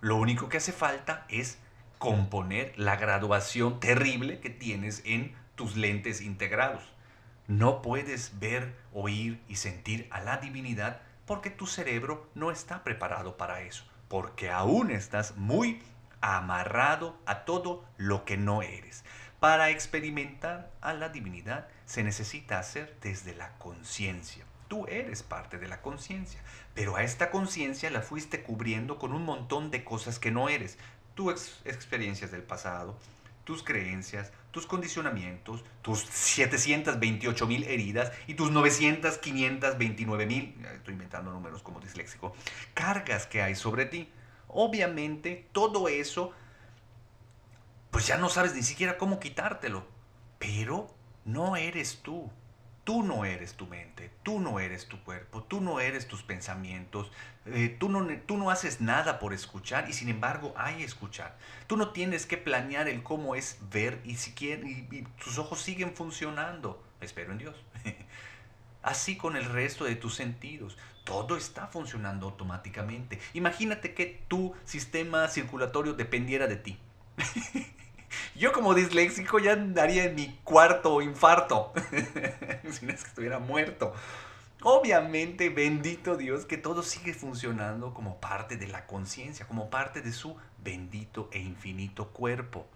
Lo 0.00 0.16
único 0.16 0.48
que 0.48 0.56
hace 0.56 0.72
falta 0.72 1.26
es 1.28 1.58
componer 1.98 2.72
la 2.76 2.96
graduación 2.96 3.80
terrible 3.80 4.40
que 4.40 4.50
tienes 4.50 5.02
en 5.04 5.34
tus 5.58 5.76
lentes 5.76 6.22
integrados. 6.22 6.82
No 7.48 7.82
puedes 7.82 8.38
ver, 8.38 8.74
oír 8.94 9.42
y 9.48 9.56
sentir 9.56 10.06
a 10.10 10.20
la 10.20 10.38
divinidad 10.38 11.02
porque 11.26 11.50
tu 11.50 11.66
cerebro 11.66 12.30
no 12.34 12.50
está 12.50 12.84
preparado 12.84 13.36
para 13.36 13.60
eso, 13.60 13.84
porque 14.08 14.50
aún 14.50 14.90
estás 14.90 15.36
muy 15.36 15.82
amarrado 16.20 17.18
a 17.26 17.44
todo 17.44 17.84
lo 17.96 18.24
que 18.24 18.36
no 18.36 18.62
eres. 18.62 19.04
Para 19.40 19.70
experimentar 19.70 20.70
a 20.80 20.94
la 20.94 21.08
divinidad 21.08 21.66
se 21.86 22.04
necesita 22.04 22.58
hacer 22.58 22.96
desde 23.02 23.34
la 23.34 23.58
conciencia. 23.58 24.44
Tú 24.68 24.86
eres 24.86 25.22
parte 25.22 25.58
de 25.58 25.66
la 25.66 25.82
conciencia, 25.82 26.40
pero 26.74 26.96
a 26.96 27.02
esta 27.02 27.30
conciencia 27.30 27.90
la 27.90 28.02
fuiste 28.02 28.42
cubriendo 28.42 28.98
con 28.98 29.12
un 29.12 29.24
montón 29.24 29.70
de 29.70 29.82
cosas 29.82 30.18
que 30.18 30.30
no 30.30 30.48
eres. 30.48 30.78
Tus 31.14 31.60
experiencias 31.64 32.30
del 32.30 32.42
pasado, 32.42 32.96
tus 33.48 33.62
creencias, 33.62 34.30
tus 34.50 34.66
condicionamientos, 34.66 35.64
tus 35.80 36.00
728 36.00 37.46
mil 37.46 37.64
heridas 37.64 38.12
y 38.26 38.34
tus 38.34 38.50
900, 38.50 39.16
529 39.16 40.26
mil, 40.26 40.54
estoy 40.74 40.92
inventando 40.92 41.32
números 41.32 41.62
como 41.62 41.80
disléxico, 41.80 42.36
cargas 42.74 43.26
que 43.26 43.40
hay 43.40 43.54
sobre 43.54 43.86
ti 43.86 44.06
obviamente 44.48 45.46
todo 45.52 45.88
eso, 45.88 46.32
pues 47.90 48.06
ya 48.06 48.18
no 48.18 48.28
sabes 48.28 48.54
ni 48.54 48.62
siquiera 48.62 48.98
cómo 48.98 49.20
quitártelo. 49.20 49.86
Pero 50.38 50.94
no 51.24 51.56
eres 51.56 52.00
tú. 52.02 52.30
Tú 52.88 53.02
no 53.02 53.26
eres 53.26 53.52
tu 53.52 53.66
mente, 53.66 54.10
tú 54.22 54.40
no 54.40 54.60
eres 54.60 54.86
tu 54.86 54.98
cuerpo, 55.04 55.42
tú 55.42 55.60
no 55.60 55.78
eres 55.78 56.08
tus 56.08 56.22
pensamientos, 56.22 57.12
eh, 57.44 57.76
tú, 57.78 57.90
no, 57.90 58.08
tú 58.24 58.38
no 58.38 58.50
haces 58.50 58.80
nada 58.80 59.18
por 59.18 59.34
escuchar 59.34 59.90
y 59.90 59.92
sin 59.92 60.08
embargo 60.08 60.54
hay 60.56 60.82
escuchar. 60.82 61.36
Tú 61.66 61.76
no 61.76 61.90
tienes 61.90 62.24
que 62.24 62.38
planear 62.38 62.88
el 62.88 63.02
cómo 63.02 63.34
es 63.34 63.58
ver 63.70 64.00
y, 64.06 64.14
si 64.14 64.32
tus 65.22 65.36
ojos 65.36 65.60
siguen 65.60 65.94
funcionando. 65.94 66.82
Espero 67.02 67.32
en 67.32 67.36
Dios. 67.36 67.56
Así 68.82 69.18
con 69.18 69.36
el 69.36 69.44
resto 69.44 69.84
de 69.84 69.94
tus 69.94 70.14
sentidos 70.14 70.78
todo 71.04 71.36
está 71.36 71.66
funcionando 71.66 72.24
automáticamente. 72.24 73.18
Imagínate 73.34 73.92
que 73.92 74.22
tu 74.28 74.54
sistema 74.64 75.28
circulatorio 75.28 75.92
dependiera 75.92 76.46
de 76.46 76.56
ti. 76.56 76.78
Yo 78.38 78.52
como 78.52 78.72
disléxico 78.72 79.40
ya 79.40 79.56
daría 79.56 80.04
en 80.04 80.14
mi 80.14 80.38
cuarto 80.44 81.02
infarto, 81.02 81.72
si 82.70 82.86
no 82.86 82.92
es 82.92 83.02
que 83.02 83.08
estuviera 83.08 83.40
muerto. 83.40 83.92
Obviamente, 84.62 85.48
bendito 85.48 86.16
Dios, 86.16 86.46
que 86.46 86.56
todo 86.56 86.84
sigue 86.84 87.14
funcionando 87.14 87.92
como 87.92 88.20
parte 88.20 88.56
de 88.56 88.68
la 88.68 88.86
conciencia, 88.86 89.44
como 89.48 89.70
parte 89.70 90.02
de 90.02 90.12
su 90.12 90.36
bendito 90.62 91.28
e 91.32 91.40
infinito 91.40 92.10
cuerpo. 92.10 92.68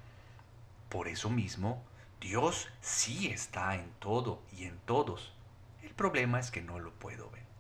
Por 0.88 1.07
eso 1.07 1.31
mismo, 1.31 1.85
Dios 2.21 2.69
sí 2.81 3.28
está 3.28 3.76
en 3.76 3.88
todo 4.00 4.42
y 4.57 4.64
en 4.64 4.76
todos. 4.81 5.33
El 5.85 5.95
problema 5.95 6.40
es 6.40 6.50
que 6.50 6.61
no 6.61 6.81
lo 6.81 6.90
puedo 6.90 7.31
ver 7.31 7.51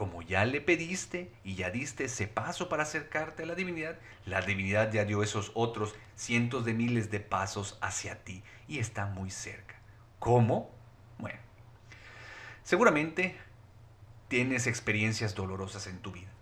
como 0.00 0.22
ya 0.22 0.46
le 0.46 0.62
pediste 0.62 1.30
y 1.44 1.56
ya 1.56 1.68
diste 1.68 2.04
ese 2.04 2.26
paso 2.26 2.70
para 2.70 2.84
acercarte 2.84 3.42
a 3.42 3.46
la 3.46 3.54
divinidad, 3.54 3.98
la 4.24 4.40
divinidad 4.40 4.90
ya 4.90 5.04
dio 5.04 5.22
esos 5.22 5.52
otros 5.52 5.94
cientos 6.16 6.64
de 6.64 6.72
miles 6.72 7.10
de 7.10 7.20
pasos 7.20 7.76
hacia 7.82 8.24
ti 8.24 8.42
y 8.66 8.78
está 8.78 9.04
muy 9.04 9.30
cerca. 9.30 9.78
¿Cómo? 10.18 10.70
Bueno, 11.18 11.38
seguramente 12.62 13.36
tienes 14.28 14.66
experiencias 14.66 15.34
dolorosas 15.34 15.86
en 15.86 15.98
tu 15.98 16.12
vida 16.12 16.32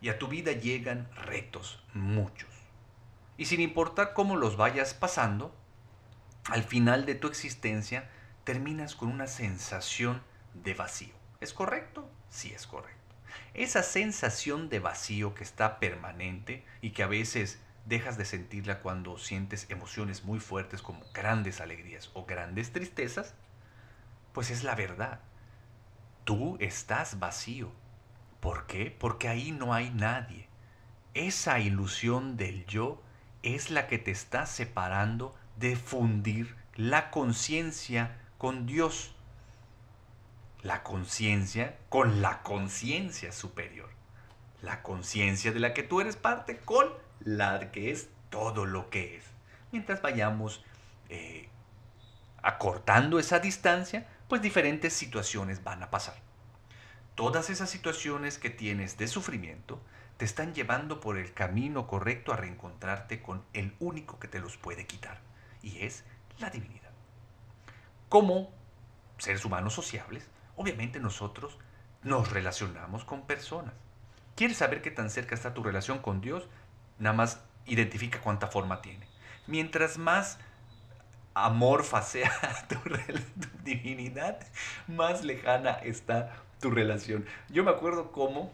y 0.00 0.08
a 0.08 0.18
tu 0.18 0.28
vida 0.28 0.52
llegan 0.52 1.06
retos, 1.16 1.84
muchos. 1.92 2.48
Y 3.36 3.44
sin 3.44 3.60
importar 3.60 4.14
cómo 4.14 4.36
los 4.36 4.56
vayas 4.56 4.94
pasando, 4.94 5.54
al 6.46 6.62
final 6.62 7.04
de 7.04 7.14
tu 7.14 7.28
existencia 7.28 8.08
terminas 8.44 8.94
con 8.94 9.10
una 9.10 9.26
sensación 9.26 10.22
de 10.54 10.72
vacío. 10.72 11.25
¿Es 11.40 11.52
correcto? 11.52 12.10
sí 12.30 12.52
es 12.52 12.66
correcto. 12.66 13.14
Esa 13.54 13.82
sensación 13.82 14.68
de 14.68 14.78
vacío 14.78 15.34
que 15.34 15.44
está 15.44 15.78
permanente 15.78 16.64
y 16.82 16.90
que 16.90 17.02
a 17.02 17.06
veces 17.06 17.58
dejas 17.86 18.18
de 18.18 18.24
sentirla 18.24 18.80
cuando 18.80 19.16
sientes 19.16 19.66
emociones 19.70 20.24
muy 20.24 20.40
fuertes 20.40 20.82
como 20.82 21.00
grandes 21.14 21.60
alegrías 21.60 22.10
o 22.14 22.26
grandes 22.26 22.72
tristezas, 22.72 23.34
pues 24.32 24.50
es 24.50 24.64
la 24.64 24.74
verdad. 24.74 25.20
Tú 26.24 26.56
estás 26.60 27.18
vacío. 27.18 27.72
¿Por 28.40 28.66
qué? 28.66 28.94
Porque 28.96 29.28
ahí 29.28 29.52
no 29.52 29.72
hay 29.72 29.90
nadie. 29.90 30.48
Esa 31.14 31.58
ilusión 31.58 32.36
del 32.36 32.66
yo 32.66 33.02
es 33.42 33.70
la 33.70 33.86
que 33.86 33.98
te 33.98 34.10
está 34.10 34.44
separando 34.44 35.34
de 35.56 35.76
fundir 35.76 36.54
la 36.74 37.10
conciencia 37.10 38.18
con 38.36 38.66
Dios 38.66 39.15
la 40.66 40.82
conciencia 40.82 41.76
con 41.88 42.20
la 42.22 42.42
conciencia 42.42 43.30
superior. 43.30 43.88
La 44.62 44.82
conciencia 44.82 45.52
de 45.52 45.60
la 45.60 45.72
que 45.72 45.84
tú 45.84 46.00
eres 46.00 46.16
parte 46.16 46.58
con 46.58 46.88
la 47.20 47.70
que 47.70 47.92
es 47.92 48.08
todo 48.30 48.66
lo 48.66 48.90
que 48.90 49.16
es. 49.16 49.24
Mientras 49.70 50.02
vayamos 50.02 50.64
eh, 51.08 51.48
acortando 52.42 53.20
esa 53.20 53.38
distancia, 53.38 54.08
pues 54.28 54.42
diferentes 54.42 54.92
situaciones 54.92 55.62
van 55.62 55.84
a 55.84 55.90
pasar. 55.90 56.16
Todas 57.14 57.48
esas 57.48 57.70
situaciones 57.70 58.38
que 58.38 58.50
tienes 58.50 58.98
de 58.98 59.06
sufrimiento 59.06 59.80
te 60.16 60.24
están 60.24 60.52
llevando 60.52 60.98
por 60.98 61.16
el 61.16 61.32
camino 61.32 61.86
correcto 61.86 62.32
a 62.32 62.36
reencontrarte 62.36 63.22
con 63.22 63.44
el 63.52 63.74
único 63.78 64.18
que 64.18 64.28
te 64.28 64.40
los 64.40 64.56
puede 64.56 64.86
quitar, 64.86 65.20
y 65.62 65.84
es 65.84 66.04
la 66.38 66.50
divinidad. 66.50 66.90
Como 68.08 68.50
seres 69.18 69.44
humanos 69.44 69.74
sociables, 69.74 70.28
obviamente 70.56 71.00
nosotros 71.00 71.58
nos 72.02 72.30
relacionamos 72.30 73.04
con 73.04 73.26
personas. 73.26 73.74
¿Quieres 74.34 74.58
saber 74.58 74.82
qué 74.82 74.90
tan 74.90 75.10
cerca 75.10 75.34
está 75.34 75.54
tu 75.54 75.62
relación 75.62 75.98
con 75.98 76.20
Dios? 76.20 76.48
Nada 76.98 77.16
más 77.16 77.40
identifica 77.66 78.20
cuánta 78.20 78.48
forma 78.48 78.82
tiene. 78.82 79.06
Mientras 79.46 79.98
más 79.98 80.38
amorfa 81.34 82.02
sea 82.02 82.32
tu, 82.68 82.76
divinidad, 83.62 84.38
más 84.88 85.24
lejana 85.24 85.72
está 85.72 86.34
tu 86.60 86.70
relación. 86.70 87.26
Yo 87.48 87.64
me 87.64 87.70
acuerdo 87.70 88.12
cómo, 88.12 88.52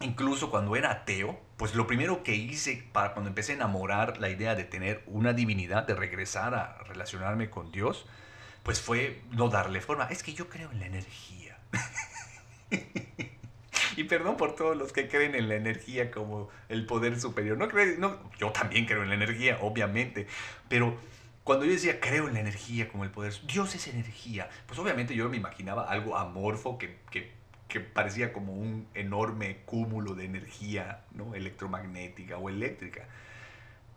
incluso 0.00 0.50
cuando 0.50 0.76
era 0.76 0.90
ateo, 0.90 1.38
pues 1.56 1.74
lo 1.74 1.86
primero 1.86 2.22
que 2.22 2.34
hice 2.34 2.88
para 2.92 3.12
cuando 3.12 3.28
empecé 3.28 3.52
a 3.52 3.56
enamorar 3.56 4.18
la 4.18 4.30
idea 4.30 4.54
de 4.54 4.64
tener 4.64 5.02
una 5.06 5.32
divinidad, 5.32 5.86
de 5.86 5.94
regresar 5.94 6.54
a 6.54 6.78
relacionarme 6.84 7.50
con 7.50 7.70
Dios, 7.70 8.06
pues 8.66 8.80
fue 8.80 9.22
no 9.30 9.48
darle 9.48 9.80
forma. 9.80 10.08
Es 10.10 10.24
que 10.24 10.34
yo 10.34 10.48
creo 10.48 10.72
en 10.72 10.80
la 10.80 10.86
energía. 10.86 11.56
y 13.96 14.02
perdón 14.02 14.36
por 14.36 14.56
todos 14.56 14.76
los 14.76 14.92
que 14.92 15.06
creen 15.06 15.36
en 15.36 15.48
la 15.48 15.54
energía 15.54 16.10
como 16.10 16.48
el 16.68 16.84
poder 16.84 17.20
superior. 17.20 17.56
No, 17.56 17.68
no 17.98 18.30
yo 18.40 18.50
también 18.50 18.86
creo 18.86 19.04
en 19.04 19.10
la 19.10 19.14
energía, 19.14 19.58
obviamente. 19.62 20.26
Pero 20.68 20.98
cuando 21.44 21.64
yo 21.64 21.70
decía 21.70 22.00
creo 22.00 22.26
en 22.26 22.34
la 22.34 22.40
energía 22.40 22.88
como 22.88 23.04
el 23.04 23.12
poder, 23.12 23.34
Dios 23.46 23.72
es 23.76 23.86
energía, 23.86 24.50
pues 24.66 24.80
obviamente 24.80 25.14
yo 25.14 25.28
me 25.28 25.36
imaginaba 25.36 25.88
algo 25.88 26.16
amorfo 26.16 26.76
que, 26.76 26.98
que, 27.12 27.30
que 27.68 27.78
parecía 27.78 28.32
como 28.32 28.52
un 28.52 28.88
enorme 28.94 29.58
cúmulo 29.64 30.16
de 30.16 30.24
energía 30.24 31.04
¿no? 31.12 31.36
electromagnética 31.36 32.36
o 32.36 32.48
eléctrica. 32.48 33.04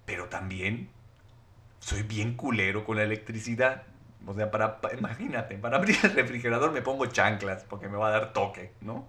Pero 0.05 0.25
también 0.25 0.89
soy 1.79 2.03
bien 2.03 2.35
culero 2.35 2.85
con 2.85 2.97
la 2.97 3.03
electricidad. 3.03 3.81
O 4.25 4.33
sea, 4.33 4.51
para, 4.51 4.79
imagínate, 4.97 5.57
para 5.57 5.77
abrir 5.77 5.97
el 6.03 6.13
refrigerador 6.13 6.71
me 6.71 6.81
pongo 6.81 7.05
chanclas 7.05 7.63
porque 7.63 7.87
me 7.87 7.97
va 7.97 8.09
a 8.09 8.11
dar 8.11 8.33
toque, 8.33 8.73
¿no? 8.81 9.07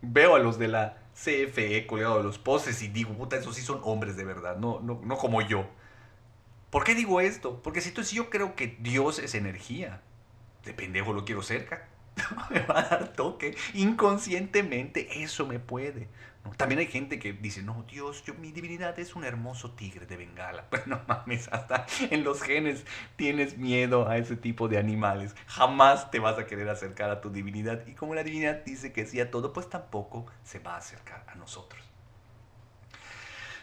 Veo 0.00 0.34
a 0.34 0.38
los 0.38 0.58
de 0.58 0.68
la 0.68 0.98
CFE 1.14 1.86
colgados 1.86 2.18
de 2.18 2.24
los 2.24 2.38
postes 2.38 2.82
y 2.82 2.88
digo, 2.88 3.12
puta, 3.14 3.36
esos 3.36 3.54
sí 3.54 3.62
son 3.62 3.80
hombres 3.84 4.16
de 4.16 4.24
verdad, 4.24 4.56
no, 4.56 4.80
no, 4.80 5.00
no 5.02 5.16
como 5.16 5.40
yo. 5.42 5.66
¿Por 6.70 6.84
qué 6.84 6.94
digo 6.94 7.20
esto? 7.20 7.62
Porque 7.62 7.80
si, 7.80 7.90
si 8.02 8.16
yo 8.16 8.30
creo 8.30 8.56
que 8.56 8.76
Dios 8.80 9.18
es 9.18 9.34
energía, 9.34 10.00
de 10.64 10.74
pendejo 10.74 11.12
lo 11.12 11.24
quiero 11.24 11.42
cerca. 11.42 11.86
me 12.50 12.60
va 12.60 12.80
a 12.80 12.88
dar 12.88 13.12
toque. 13.12 13.56
Inconscientemente 13.74 15.22
eso 15.22 15.46
me 15.46 15.58
puede. 15.58 16.08
También 16.56 16.78
hay 16.78 16.86
gente 16.86 17.18
que 17.18 17.32
dice, 17.32 17.62
no, 17.62 17.84
Dios, 17.90 18.22
yo, 18.24 18.34
mi 18.34 18.52
divinidad 18.52 18.98
es 18.98 19.16
un 19.16 19.24
hermoso 19.24 19.72
tigre 19.72 20.06
de 20.06 20.16
Bengala. 20.16 20.66
Pues 20.70 20.86
no 20.86 21.00
mames, 21.06 21.48
hasta 21.52 21.86
en 22.10 22.22
los 22.24 22.42
genes 22.42 22.84
tienes 23.16 23.56
miedo 23.56 24.08
a 24.08 24.18
ese 24.18 24.36
tipo 24.36 24.68
de 24.68 24.78
animales. 24.78 25.34
Jamás 25.46 26.10
te 26.10 26.18
vas 26.18 26.38
a 26.38 26.46
querer 26.46 26.68
acercar 26.68 27.10
a 27.10 27.20
tu 27.20 27.30
divinidad. 27.30 27.86
Y 27.86 27.94
como 27.94 28.14
la 28.14 28.22
divinidad 28.22 28.64
dice 28.64 28.92
que 28.92 29.06
sí 29.06 29.20
a 29.20 29.30
todo, 29.30 29.52
pues 29.52 29.70
tampoco 29.70 30.26
se 30.42 30.58
va 30.58 30.74
a 30.74 30.78
acercar 30.78 31.24
a 31.28 31.34
nosotros. 31.34 31.82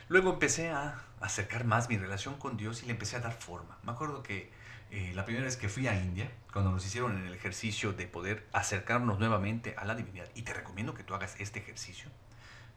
Luego 0.08 0.32
empecé 0.32 0.70
a 0.70 1.04
acercar 1.22 1.66
más 1.66 1.88
mi 1.88 1.98
relación 1.98 2.36
con 2.36 2.58
Dios 2.58 2.84
y 2.84 2.88
le 2.88 2.92
empecé 2.94 3.16
a 3.16 3.20
dar 3.20 3.34
forma. 3.34 3.78
Me 3.84 3.92
acuerdo 3.92 4.24
que 4.24 4.52
eh, 4.92 5.14
la 5.16 5.24
primera 5.24 5.46
vez 5.46 5.56
que 5.56 5.70
fui 5.70 5.88
a 5.88 5.96
India, 5.96 6.30
cuando 6.52 6.72
nos 6.72 6.86
hicieron 6.86 7.26
el 7.26 7.34
ejercicio 7.34 7.94
de 7.94 8.08
poder 8.08 8.46
acercarnos 8.52 9.20
nuevamente 9.20 9.74
a 9.78 9.86
la 9.86 9.96
divinidad, 9.96 10.28
y 10.36 10.42
te 10.42 10.54
recomiendo 10.54 10.94
que 10.94 11.04
tú 11.04 11.14
hagas 11.14 11.36
este 11.40 11.60
ejercicio, 11.60 12.10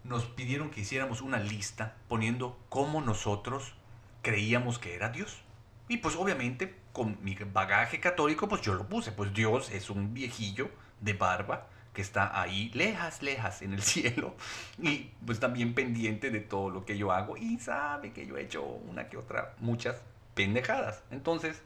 nos 0.04 0.24
pidieron 0.24 0.70
que 0.70 0.82
hiciéramos 0.82 1.22
una 1.22 1.38
lista 1.38 1.96
poniendo 2.08 2.58
cómo 2.68 3.00
nosotros 3.00 3.74
creíamos 4.22 4.78
que 4.78 4.94
era 4.94 5.08
Dios. 5.08 5.42
Y 5.88 5.96
pues 5.96 6.14
obviamente 6.14 6.78
con 6.92 7.18
mi 7.22 7.34
bagaje 7.34 7.98
católico, 7.98 8.48
pues 8.48 8.62
yo 8.62 8.74
lo 8.74 8.88
puse, 8.88 9.10
pues 9.10 9.34
Dios 9.34 9.70
es 9.70 9.90
un 9.90 10.14
viejillo 10.14 10.70
de 11.00 11.14
barba 11.14 11.66
que 11.92 12.02
está 12.02 12.40
ahí 12.40 12.70
lejas, 12.74 13.22
lejas 13.22 13.62
en 13.62 13.72
el 13.72 13.82
cielo 13.82 14.36
y 14.80 15.10
pues 15.26 15.40
también 15.40 15.74
pendiente 15.74 16.30
de 16.30 16.40
todo 16.40 16.70
lo 16.70 16.84
que 16.84 16.96
yo 16.96 17.12
hago 17.12 17.36
y 17.36 17.58
sabe 17.58 18.12
que 18.12 18.26
yo 18.26 18.36
he 18.36 18.42
hecho 18.42 18.62
una 18.62 19.08
que 19.08 19.16
otra, 19.16 19.54
muchas 19.58 20.00
pendejadas. 20.34 21.02
Entonces, 21.10 21.62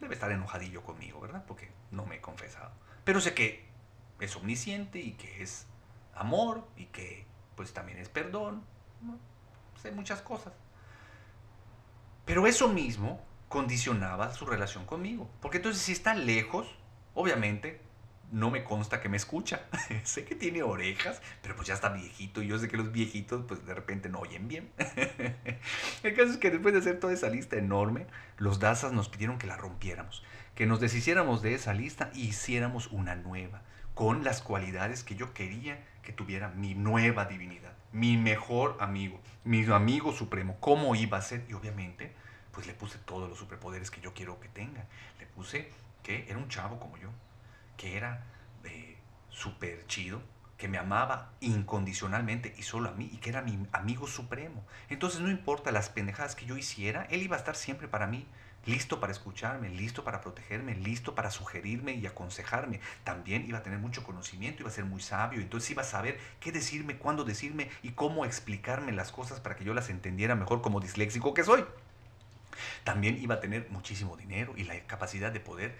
debe 0.00 0.14
estar 0.14 0.30
enojadillo 0.30 0.82
conmigo, 0.82 1.20
¿verdad? 1.20 1.44
Porque 1.46 1.70
no 1.90 2.06
me 2.06 2.16
he 2.16 2.20
confesado. 2.20 2.72
Pero 3.04 3.20
sé 3.20 3.34
que 3.34 3.68
es 4.20 4.34
omnisciente 4.36 4.98
y 4.98 5.12
que 5.12 5.42
es 5.42 5.66
amor 6.14 6.66
y 6.76 6.86
que 6.86 7.26
pues 7.56 7.72
también 7.72 7.98
es 7.98 8.08
perdón. 8.08 8.64
Sé 9.80 9.92
muchas 9.92 10.20
cosas. 10.20 10.52
Pero 12.24 12.46
eso 12.46 12.68
mismo 12.68 13.20
condicionaba 13.48 14.32
su 14.32 14.46
relación 14.46 14.86
conmigo. 14.86 15.30
Porque 15.40 15.58
entonces 15.58 15.82
si 15.82 15.92
está 15.92 16.14
lejos, 16.14 16.68
obviamente 17.14 17.80
no 18.30 18.50
me 18.50 18.64
consta 18.64 19.00
que 19.00 19.08
me 19.08 19.16
escucha. 19.16 19.62
sé 20.04 20.24
que 20.24 20.34
tiene 20.34 20.62
orejas, 20.62 21.20
pero 21.42 21.56
pues 21.56 21.68
ya 21.68 21.74
está 21.74 21.88
viejito 21.90 22.42
y 22.42 22.48
yo 22.48 22.58
sé 22.58 22.68
que 22.68 22.76
los 22.76 22.92
viejitos 22.92 23.44
pues 23.46 23.64
de 23.64 23.74
repente 23.74 24.08
no 24.08 24.20
oyen 24.20 24.48
bien. 24.48 24.70
El 26.02 26.14
caso 26.14 26.30
es 26.30 26.36
que 26.38 26.50
después 26.50 26.72
de 26.74 26.80
hacer 26.80 27.00
toda 27.00 27.12
esa 27.12 27.28
lista 27.28 27.56
enorme, 27.56 28.06
los 28.38 28.60
dasas 28.60 28.92
nos 28.92 29.08
pidieron 29.08 29.38
que 29.38 29.46
la 29.46 29.56
rompiéramos, 29.56 30.24
que 30.54 30.66
nos 30.66 30.80
deshiciéramos 30.80 31.42
de 31.42 31.54
esa 31.54 31.74
lista 31.74 32.10
y 32.14 32.28
hiciéramos 32.28 32.88
una 32.88 33.14
nueva, 33.16 33.62
con 33.94 34.24
las 34.24 34.42
cualidades 34.42 35.04
que 35.04 35.16
yo 35.16 35.34
quería 35.34 35.78
que 36.02 36.12
tuviera 36.12 36.48
mi 36.48 36.74
nueva 36.74 37.26
divinidad, 37.26 37.72
mi 37.92 38.16
mejor 38.16 38.76
amigo, 38.80 39.20
mi 39.44 39.64
amigo 39.66 40.12
supremo, 40.12 40.56
cómo 40.60 40.94
iba 40.94 41.18
a 41.18 41.22
ser 41.22 41.44
y 41.48 41.52
obviamente 41.52 42.12
pues 42.52 42.66
le 42.66 42.74
puse 42.74 42.98
todos 42.98 43.28
los 43.28 43.38
superpoderes 43.38 43.90
que 43.90 44.00
yo 44.00 44.12
quiero 44.12 44.40
que 44.40 44.48
tenga. 44.48 44.84
Le 45.18 45.26
puse 45.26 45.70
que 46.02 46.26
era 46.28 46.38
un 46.38 46.48
chavo 46.48 46.80
como 46.80 46.96
yo, 46.96 47.10
que 47.80 47.96
era 47.96 48.22
eh, 48.64 48.98
súper 49.30 49.86
chido, 49.86 50.20
que 50.58 50.68
me 50.68 50.76
amaba 50.76 51.30
incondicionalmente 51.40 52.54
y 52.58 52.62
solo 52.62 52.90
a 52.90 52.92
mí, 52.92 53.08
y 53.10 53.16
que 53.16 53.30
era 53.30 53.40
mi 53.40 53.58
amigo 53.72 54.06
supremo. 54.06 54.66
Entonces 54.90 55.22
no 55.22 55.30
importa 55.30 55.72
las 55.72 55.88
pendejadas 55.88 56.36
que 56.36 56.44
yo 56.44 56.58
hiciera, 56.58 57.06
él 57.08 57.22
iba 57.22 57.36
a 57.36 57.38
estar 57.38 57.56
siempre 57.56 57.88
para 57.88 58.06
mí, 58.06 58.26
listo 58.66 59.00
para 59.00 59.12
escucharme, 59.12 59.70
listo 59.70 60.04
para 60.04 60.20
protegerme, 60.20 60.74
listo 60.74 61.14
para 61.14 61.30
sugerirme 61.30 61.94
y 61.94 62.06
aconsejarme. 62.06 62.80
También 63.02 63.46
iba 63.48 63.56
a 63.56 63.62
tener 63.62 63.78
mucho 63.78 64.04
conocimiento, 64.04 64.60
iba 64.60 64.68
a 64.68 64.74
ser 64.74 64.84
muy 64.84 65.00
sabio, 65.00 65.40
entonces 65.40 65.70
iba 65.70 65.80
a 65.80 65.86
saber 65.86 66.20
qué 66.38 66.52
decirme, 66.52 66.98
cuándo 66.98 67.24
decirme 67.24 67.70
y 67.82 67.92
cómo 67.92 68.26
explicarme 68.26 68.92
las 68.92 69.10
cosas 69.10 69.40
para 69.40 69.56
que 69.56 69.64
yo 69.64 69.72
las 69.72 69.88
entendiera 69.88 70.34
mejor 70.34 70.60
como 70.60 70.80
disléxico 70.80 71.32
que 71.32 71.44
soy. 71.44 71.64
También 72.84 73.16
iba 73.22 73.36
a 73.36 73.40
tener 73.40 73.68
muchísimo 73.70 74.18
dinero 74.18 74.52
y 74.54 74.64
la 74.64 74.78
capacidad 74.80 75.32
de 75.32 75.40
poder 75.40 75.74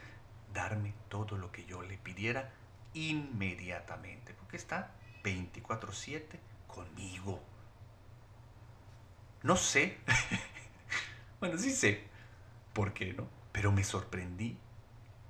darme 0.53 0.95
todo 1.09 1.37
lo 1.37 1.53
que 1.53 1.65
yo 1.65 1.83
le 1.83 1.99
pidiera 1.99 2.51
inmediatamente, 2.95 4.35
porque 4.35 4.57
está 4.57 4.93
24/7 5.23 6.39
conmigo. 6.67 7.41
No 9.43 9.57
sé, 9.57 9.99
bueno, 11.41 11.59
sí 11.59 11.71
sé 11.71 12.05
por 12.73 12.93
qué, 12.93 13.13
¿no? 13.13 13.29
Pero 13.53 13.73
me 13.73 13.85
sorprendí 13.85 14.59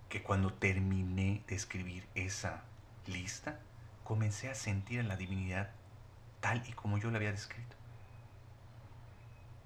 que 0.09 0.22
cuando 0.22 0.52
terminé 0.52 1.44
de 1.46 1.54
escribir 1.54 2.06
esa 2.14 2.64
lista, 3.06 3.61
comencé 4.02 4.50
a 4.50 4.54
sentir 4.54 5.00
a 5.00 5.04
la 5.04 5.16
divinidad 5.16 5.70
tal 6.40 6.66
y 6.68 6.72
como 6.72 6.98
yo 6.98 7.11
la 7.11 7.18
había 7.18 7.30
descrito. 7.30 7.76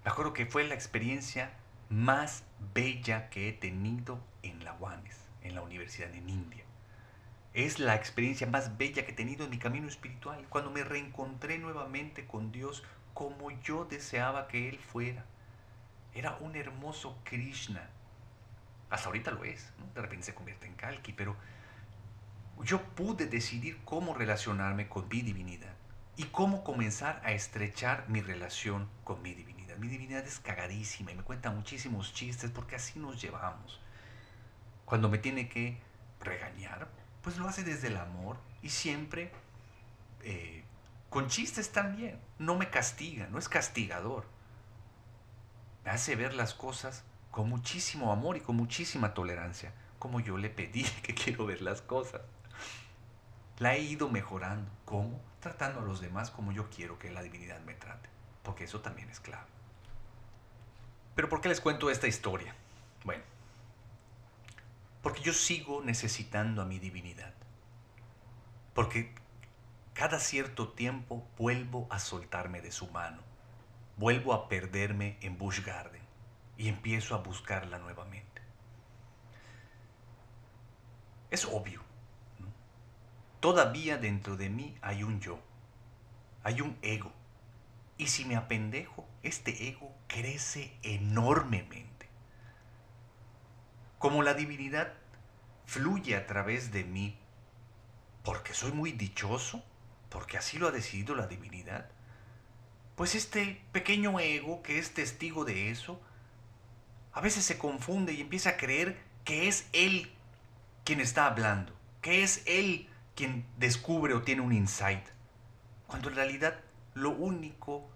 Me 0.04 0.10
acuerdo 0.10 0.34
que 0.34 0.44
fue 0.44 0.64
la 0.64 0.74
experiencia 0.74 1.50
más 1.88 2.44
bella 2.74 3.30
que 3.30 3.48
he 3.48 3.52
tenido 3.52 4.20
en 4.42 4.62
la 4.64 4.74
UANES 4.74 5.23
en 5.44 5.54
la 5.54 5.62
universidad 5.62 6.12
en 6.12 6.28
India. 6.28 6.64
Es 7.52 7.78
la 7.78 7.94
experiencia 7.94 8.48
más 8.48 8.76
bella 8.76 9.04
que 9.04 9.12
he 9.12 9.14
tenido 9.14 9.44
en 9.44 9.50
mi 9.50 9.59
camino 9.59 9.87
espiritual, 9.87 10.44
cuando 10.48 10.72
me 10.72 10.83
reencontré 10.83 11.59
nuevamente 11.59 12.26
con 12.26 12.50
Dios 12.50 12.83
como 13.12 13.52
yo 13.62 13.85
deseaba 13.85 14.48
que 14.48 14.68
Él 14.68 14.78
fuera. 14.78 15.24
Era 16.14 16.37
un 16.40 16.57
hermoso 16.57 17.16
Krishna. 17.22 17.88
Hasta 18.90 19.07
ahorita 19.07 19.30
lo 19.30 19.44
es, 19.44 19.72
de 19.94 20.02
repente 20.02 20.26
se 20.26 20.35
convierte 20.35 20.66
en 20.66 20.74
Kalki, 20.74 21.12
pero 21.12 21.37
yo 22.62 22.80
pude 22.83 23.26
decidir 23.26 23.78
cómo 23.85 24.14
relacionarme 24.14 24.88
con 24.88 25.09
mi 25.09 25.22
divinidad 25.22 25.74
y 26.16 26.24
cómo 26.24 26.64
comenzar 26.64 27.20
a 27.24 27.33
estrechar 27.33 28.09
mi 28.09 28.20
relación 28.20 28.88
con 29.04 29.22
mi 29.22 29.35
divinidad. 29.35 29.76
Mi 29.76 29.88
divinidad 29.88 30.24
es 30.26 30.38
cagadísima 30.38 31.12
y 31.12 31.16
me 31.16 31.22
cuenta 31.22 31.50
muchísimos 31.50 32.14
chistes 32.14 32.50
porque 32.50 32.76
así 32.76 32.98
nos 32.98 33.20
llevamos. 33.20 33.80
Cuando 34.85 35.09
me 35.09 35.18
tiene 35.18 35.49
que 35.49 35.81
regañar, 36.20 36.88
pues 37.23 37.38
lo 37.38 37.49
hace 37.49 37.64
desde 37.64 37.88
el 37.88 37.97
amor 37.97 38.37
y 38.62 38.68
siempre 38.68 39.33
eh, 40.23 40.64
con 41.11 41.29
chistes 41.29 41.73
también. 41.73 42.18
No 42.38 42.57
me 42.57 42.70
castiga, 42.70 43.27
no 43.29 43.38
es 43.38 43.49
castigador. 43.49 44.27
Me 45.85 45.90
hace 45.90 46.16
ver 46.16 46.35
las 46.35 46.55
cosas 46.55 47.05
con 47.31 47.49
muchísimo 47.49 48.12
amor 48.12 48.37
y 48.37 48.40
con 48.40 48.57
muchísima 48.57 49.14
tolerancia, 49.14 49.73
como 49.99 50.20
yo 50.20 50.38
le 50.38 50.51
pedí 50.51 50.85
que 51.03 51.14
quiero 51.14 51.47
ver 51.47 51.62
las 51.62 51.83
cosas. 51.83 52.23
La 53.59 53.75
he 53.77 53.81
ido 53.81 54.09
mejorando. 54.09 54.70
¿Cómo? 54.85 55.20
Tratando 55.40 55.81
a 55.81 55.85
los 55.85 56.01
demás 56.01 56.31
como 56.31 56.53
yo 56.53 56.68
quiero 56.70 56.99
que 56.99 57.12
la 57.12 57.23
divinidad 57.23 57.61
me 57.61 57.75
trate. 57.75 58.09
Porque 58.42 58.64
eso 58.64 58.81
también 58.81 59.09
es 59.11 59.20
clave. 59.20 59.47
Pero 61.14 61.29
¿por 61.29 61.40
qué 61.40 61.49
les 61.49 61.61
cuento 61.61 61.90
esta 61.90 62.09
historia? 62.09 62.55
Bueno, 63.05 63.23
porque 65.04 65.20
yo 65.20 65.34
sigo 65.34 65.82
necesitando 65.82 66.62
a 66.62 66.64
mi 66.64 66.78
divinidad. 66.78 67.34
Porque 68.72 69.14
cada 69.92 70.18
cierto 70.18 70.70
tiempo 70.70 71.28
vuelvo 71.36 71.86
a 71.90 71.98
soltarme 71.98 72.62
de 72.62 72.72
su 72.72 72.88
mano. 72.90 73.20
Vuelvo 73.98 74.32
a 74.32 74.48
perderme 74.48 75.18
en 75.20 75.36
Bush 75.36 75.60
Garden 75.60 76.00
y 76.56 76.68
empiezo 76.68 77.14
a 77.14 77.18
buscarla 77.18 77.78
nuevamente. 77.78 78.40
Es 81.30 81.44
obvio. 81.44 81.82
Todavía 83.40 83.98
dentro 83.98 84.38
de 84.38 84.48
mí 84.48 84.74
hay 84.80 85.02
un 85.02 85.20
yo. 85.20 85.38
Hay 86.44 86.62
un 86.62 86.78
ego. 86.80 87.12
Y 87.98 88.06
si 88.06 88.24
me 88.24 88.36
apendejo, 88.36 89.06
este 89.22 89.68
ego 89.68 89.94
crece 90.06 90.78
enormemente. 90.82 91.93
Como 94.04 94.22
la 94.22 94.34
divinidad 94.34 94.92
fluye 95.64 96.14
a 96.14 96.26
través 96.26 96.72
de 96.72 96.84
mí, 96.84 97.16
porque 98.22 98.52
soy 98.52 98.70
muy 98.70 98.92
dichoso, 98.92 99.64
porque 100.10 100.36
así 100.36 100.58
lo 100.58 100.68
ha 100.68 100.72
decidido 100.72 101.14
la 101.14 101.26
divinidad, 101.26 101.88
pues 102.96 103.14
este 103.14 103.64
pequeño 103.72 104.20
ego 104.20 104.62
que 104.62 104.78
es 104.78 104.92
testigo 104.92 105.46
de 105.46 105.70
eso, 105.70 106.02
a 107.14 107.22
veces 107.22 107.46
se 107.46 107.56
confunde 107.56 108.12
y 108.12 108.20
empieza 108.20 108.50
a 108.50 108.56
creer 108.58 109.00
que 109.24 109.48
es 109.48 109.70
él 109.72 110.12
quien 110.84 111.00
está 111.00 111.24
hablando, 111.24 111.72
que 112.02 112.22
es 112.22 112.42
él 112.44 112.90
quien 113.16 113.46
descubre 113.56 114.12
o 114.12 114.20
tiene 114.20 114.42
un 114.42 114.52
insight, 114.52 115.06
cuando 115.86 116.10
en 116.10 116.16
realidad 116.16 116.60
lo 116.92 117.08
único 117.08 117.88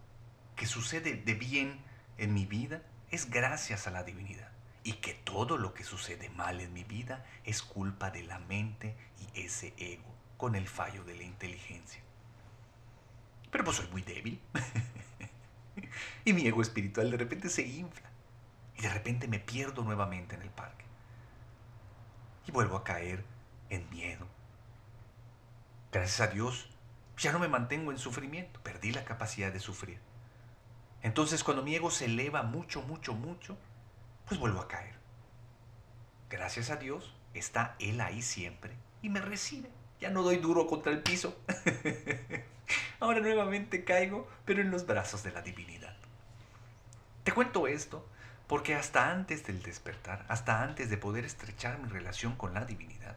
que 0.57 0.65
sucede 0.65 1.17
de 1.17 1.35
bien 1.35 1.83
en 2.17 2.33
mi 2.33 2.47
vida 2.47 2.81
es 3.11 3.29
gracias 3.29 3.87
a 3.87 3.91
la 3.91 4.05
divinidad 4.05 4.48
y 4.89 4.95
que 4.95 5.13
todo 5.13 5.59
lo 5.59 5.75
que 5.75 5.85
sucede 5.85 6.31
mal 6.31 6.63
en 6.63 6.73
mi 6.73 6.83
vida 6.83 7.23
es 7.45 7.61
culpa 7.61 8.11
de 8.11 8.23
la 8.23 8.39
mente 8.39 8.97
y 9.19 9.41
ese 9.41 9.75
ego 9.77 10.15
con 10.39 10.55
el 10.55 10.67
fallo 10.67 11.05
de 11.05 11.15
la 11.15 11.25
inteligencia. 11.25 12.01
Pero 13.51 13.65
pues 13.65 13.77
soy 13.77 13.87
muy 13.89 14.01
débil. 14.01 14.41
y 16.25 16.33
mi 16.33 16.47
ego 16.47 16.63
espiritual 16.63 17.11
de 17.11 17.19
repente 17.19 17.51
se 17.51 17.67
infla. 17.67 18.09
Y 18.79 18.81
de 18.81 18.89
repente 18.89 19.29
me 19.29 19.39
pierdo 19.39 19.83
nuevamente 19.83 20.37
en 20.37 20.41
el 20.41 20.49
parque. 20.49 20.87
Y 22.47 22.51
vuelvo 22.51 22.79
a 22.79 22.85
caer 22.85 23.27
en 23.69 23.91
miedo. 23.91 24.27
Gracias 25.93 26.27
a 26.27 26.33
Dios, 26.33 26.71
ya 27.19 27.31
no 27.31 27.39
me 27.39 27.49
mantengo 27.49 27.91
en 27.91 27.99
sufrimiento. 27.99 28.59
Perdí 28.63 28.93
la 28.93 29.05
capacidad 29.05 29.53
de 29.53 29.61
sufrir. 29.61 30.01
Entonces 31.03 31.45
cuando 31.45 31.63
mi 31.63 31.75
ego 31.75 31.91
se 31.91 32.07
eleva 32.07 32.43
mucho, 32.43 32.81
mucho, 32.81 33.13
mucho, 33.13 33.59
pues 34.29 34.39
vuelvo 34.39 34.61
a 34.61 34.69
caer. 34.69 34.95
Gracias 36.31 36.71
a 36.71 36.77
Dios, 36.77 37.15
está 37.35 37.75
Él 37.79 38.01
ahí 38.01 38.23
siempre 38.23 38.77
y 39.03 39.09
me 39.09 39.21
recibe. 39.21 39.71
Ya 40.01 40.11
no 40.11 40.23
doy 40.23 40.37
duro 40.37 40.67
contra 40.67 40.93
el 40.93 41.03
piso. 41.03 41.37
Ahora 43.01 43.21
nuevamente 43.21 43.85
caigo, 43.85 44.29
pero 44.45 44.61
en 44.61 44.71
los 44.71 44.87
brazos 44.87 45.23
de 45.23 45.33
la 45.33 45.43
divinidad. 45.43 45.97
Te 47.25 47.33
cuento 47.33 47.67
esto 47.67 48.07
porque 48.47 48.75
hasta 48.75 49.11
antes 49.11 49.47
del 49.47 49.63
despertar, 49.63 50.25
hasta 50.29 50.63
antes 50.63 50.89
de 50.89 50.97
poder 50.97 51.25
estrechar 51.25 51.79
mi 51.79 51.89
relación 51.89 52.37
con 52.37 52.55
la 52.55 52.65
divinidad, 52.65 53.17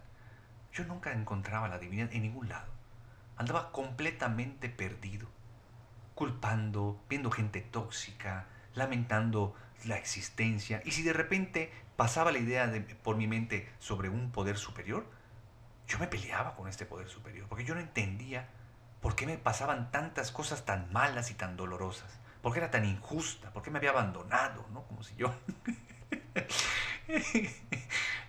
yo 0.74 0.86
nunca 0.86 1.12
encontraba 1.14 1.68
la 1.68 1.80
divinidad 1.80 2.12
en 2.14 2.24
ningún 2.24 2.50
lado. 2.50 2.72
Andaba 3.38 3.72
completamente 3.72 4.70
perdido, 4.70 5.28
culpando, 6.16 7.02
viendo 7.10 7.32
gente 7.32 7.62
tóxica, 7.62 8.48
lamentando 8.74 9.56
la 9.86 9.98
existencia. 9.98 10.82
Y 10.86 10.92
si 10.92 11.04
de 11.04 11.14
repente 11.14 11.72
pasaba 11.96 12.32
la 12.32 12.40
idea 12.40 12.68
de, 12.68 12.82
por 12.82 13.16
mi 13.16 13.28
mente 13.28 13.70
sobre 13.80 14.10
un 14.10 14.32
poder 14.32 14.58
superior, 14.58 15.06
yo 15.88 16.00
me 16.00 16.08
peleaba 16.08 16.56
con 16.56 16.68
este 16.68 16.86
poder 16.86 17.10
superior, 17.10 17.48
porque 17.48 17.66
yo 17.66 17.76
no 17.76 17.82
entendía 17.82 18.48
por 19.02 19.16
qué 19.16 19.26
me 19.26 19.38
pasaban 19.38 19.92
tantas 19.92 20.32
cosas 20.32 20.66
tan 20.66 20.92
malas 20.94 21.32
y 21.32 21.34
tan 21.34 21.58
dolorosas, 21.58 22.20
por 22.42 22.54
qué 22.54 22.60
era 22.60 22.72
tan 22.72 22.86
injusta, 22.86 23.52
por 23.52 23.64
qué 23.64 23.72
me 23.72 23.80
había 23.80 23.90
abandonado, 23.92 24.66
¿no? 24.72 24.84
Como 24.84 25.04
si 25.04 25.16
yo... 25.16 25.34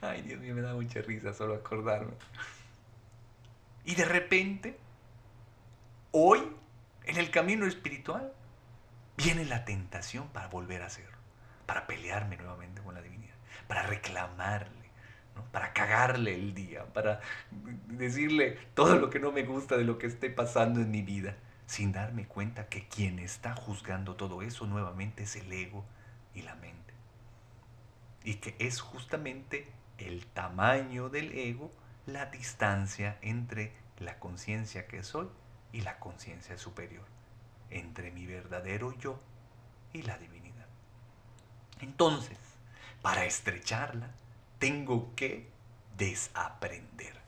Ay, 0.01 0.23
Dios 0.23 0.41
mío, 0.41 0.55
me 0.55 0.63
da 0.63 0.75
mucha 0.75 1.01
risa 1.03 1.33
solo 1.33 1.55
acordarme. 1.55 2.15
Y 3.85 3.95
de 3.95 4.05
repente, 4.05 4.79
hoy, 6.11 6.41
en 7.05 7.17
el 7.17 7.31
camino 7.31 7.67
espiritual, 7.67 8.33
viene 9.23 9.45
la 9.45 9.65
tentación 9.65 10.29
para 10.29 10.49
volver 10.49 10.83
a 10.83 10.87
hacerlo, 10.87 11.17
para 11.67 11.87
pelearme 11.87 12.37
nuevamente 12.37 12.83
con 12.83 12.95
la 12.95 13.03
divinidad, 13.03 13.37
para 13.69 13.83
reclamarle 13.83 14.83
para 15.51 15.73
cagarle 15.73 16.35
el 16.35 16.55
día, 16.55 16.85
para 16.93 17.21
decirle 17.87 18.59
todo 18.75 18.99
lo 18.99 19.11
que 19.11 19.19
no 19.19 19.33
me 19.33 19.43
gusta 19.43 19.77
de 19.77 19.85
lo 19.85 19.99
que 19.99 20.07
esté 20.07 20.31
pasando 20.31 20.81
en 20.81 20.91
mi 20.91 21.03
vida, 21.03 21.37
sin 21.67 21.93
darme 21.93 22.27
cuenta 22.27 22.69
que 22.69 22.87
quien 22.89 23.19
está 23.19 23.55
juzgando 23.55 24.15
todo 24.17 24.43
eso 24.43 24.67
nuevamente 24.67 25.25
es 25.25 25.37
el 25.37 25.53
ego 25.53 25.85
y 26.35 26.43
la 26.43 26.55
mente. 26.57 26.93
Y 28.25 28.35
que 28.37 28.57
es 28.59 28.81
justamente 28.81 29.69
el 29.99 30.27
tamaño 30.27 31.09
del 31.09 31.33
ego 31.33 31.71
la 32.07 32.27
distancia 32.27 33.19
entre 33.23 33.73
la 33.99 34.19
conciencia 34.19 34.87
que 34.87 35.03
soy 35.03 35.29
y 35.73 35.83
la 35.83 35.99
conciencia 35.99 36.59
superior, 36.59 37.05
entre 37.79 38.11
mi 38.11 38.27
verdadero 38.27 38.93
yo 38.99 39.21
y 39.93 40.03
la 40.03 40.19
divinidad. 40.19 40.67
Entonces, 41.81 42.39
para 43.03 43.25
estrecharla, 43.25 44.11
tengo 44.59 45.15
que 45.17 45.49
desaprender. 45.97 47.21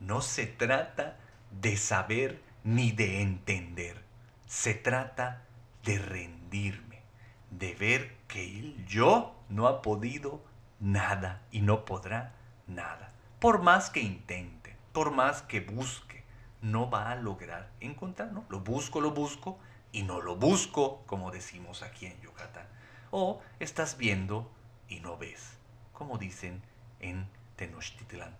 No 0.00 0.20
se 0.20 0.46
trata 0.46 1.18
de 1.50 1.76
saber 1.76 2.42
ni 2.64 2.92
de 2.92 3.22
entender. 3.22 4.02
Se 4.46 4.74
trata 4.74 5.42
de 5.84 5.98
rendirme, 5.98 7.02
de 7.50 7.74
ver 7.74 8.16
que 8.28 8.58
el 8.58 8.86
yo 8.86 9.36
no 9.48 9.66
ha 9.66 9.82
podido 9.82 10.42
nada 10.80 11.42
y 11.50 11.60
no 11.60 11.84
podrá 11.84 12.34
nada. 12.66 13.12
Por 13.38 13.62
más 13.62 13.90
que 13.90 14.00
intente, 14.00 14.76
por 14.92 15.10
más 15.10 15.42
que 15.42 15.60
busque, 15.60 16.15
no 16.62 16.90
va 16.90 17.10
a 17.10 17.16
lograr 17.16 17.70
encontrarlo. 17.80 18.44
Lo 18.48 18.60
busco, 18.60 19.00
lo 19.00 19.12
busco 19.12 19.58
y 19.92 20.02
no 20.02 20.20
lo 20.20 20.36
busco, 20.36 21.02
como 21.06 21.30
decimos 21.30 21.82
aquí 21.82 22.06
en 22.06 22.20
Yucatán. 22.20 22.66
O 23.10 23.40
estás 23.60 23.96
viendo 23.96 24.50
y 24.88 25.00
no 25.00 25.16
ves 25.16 25.56
como 25.96 26.18
dicen 26.18 26.62
en 27.00 27.26
Tenochtitlán. 27.56 28.36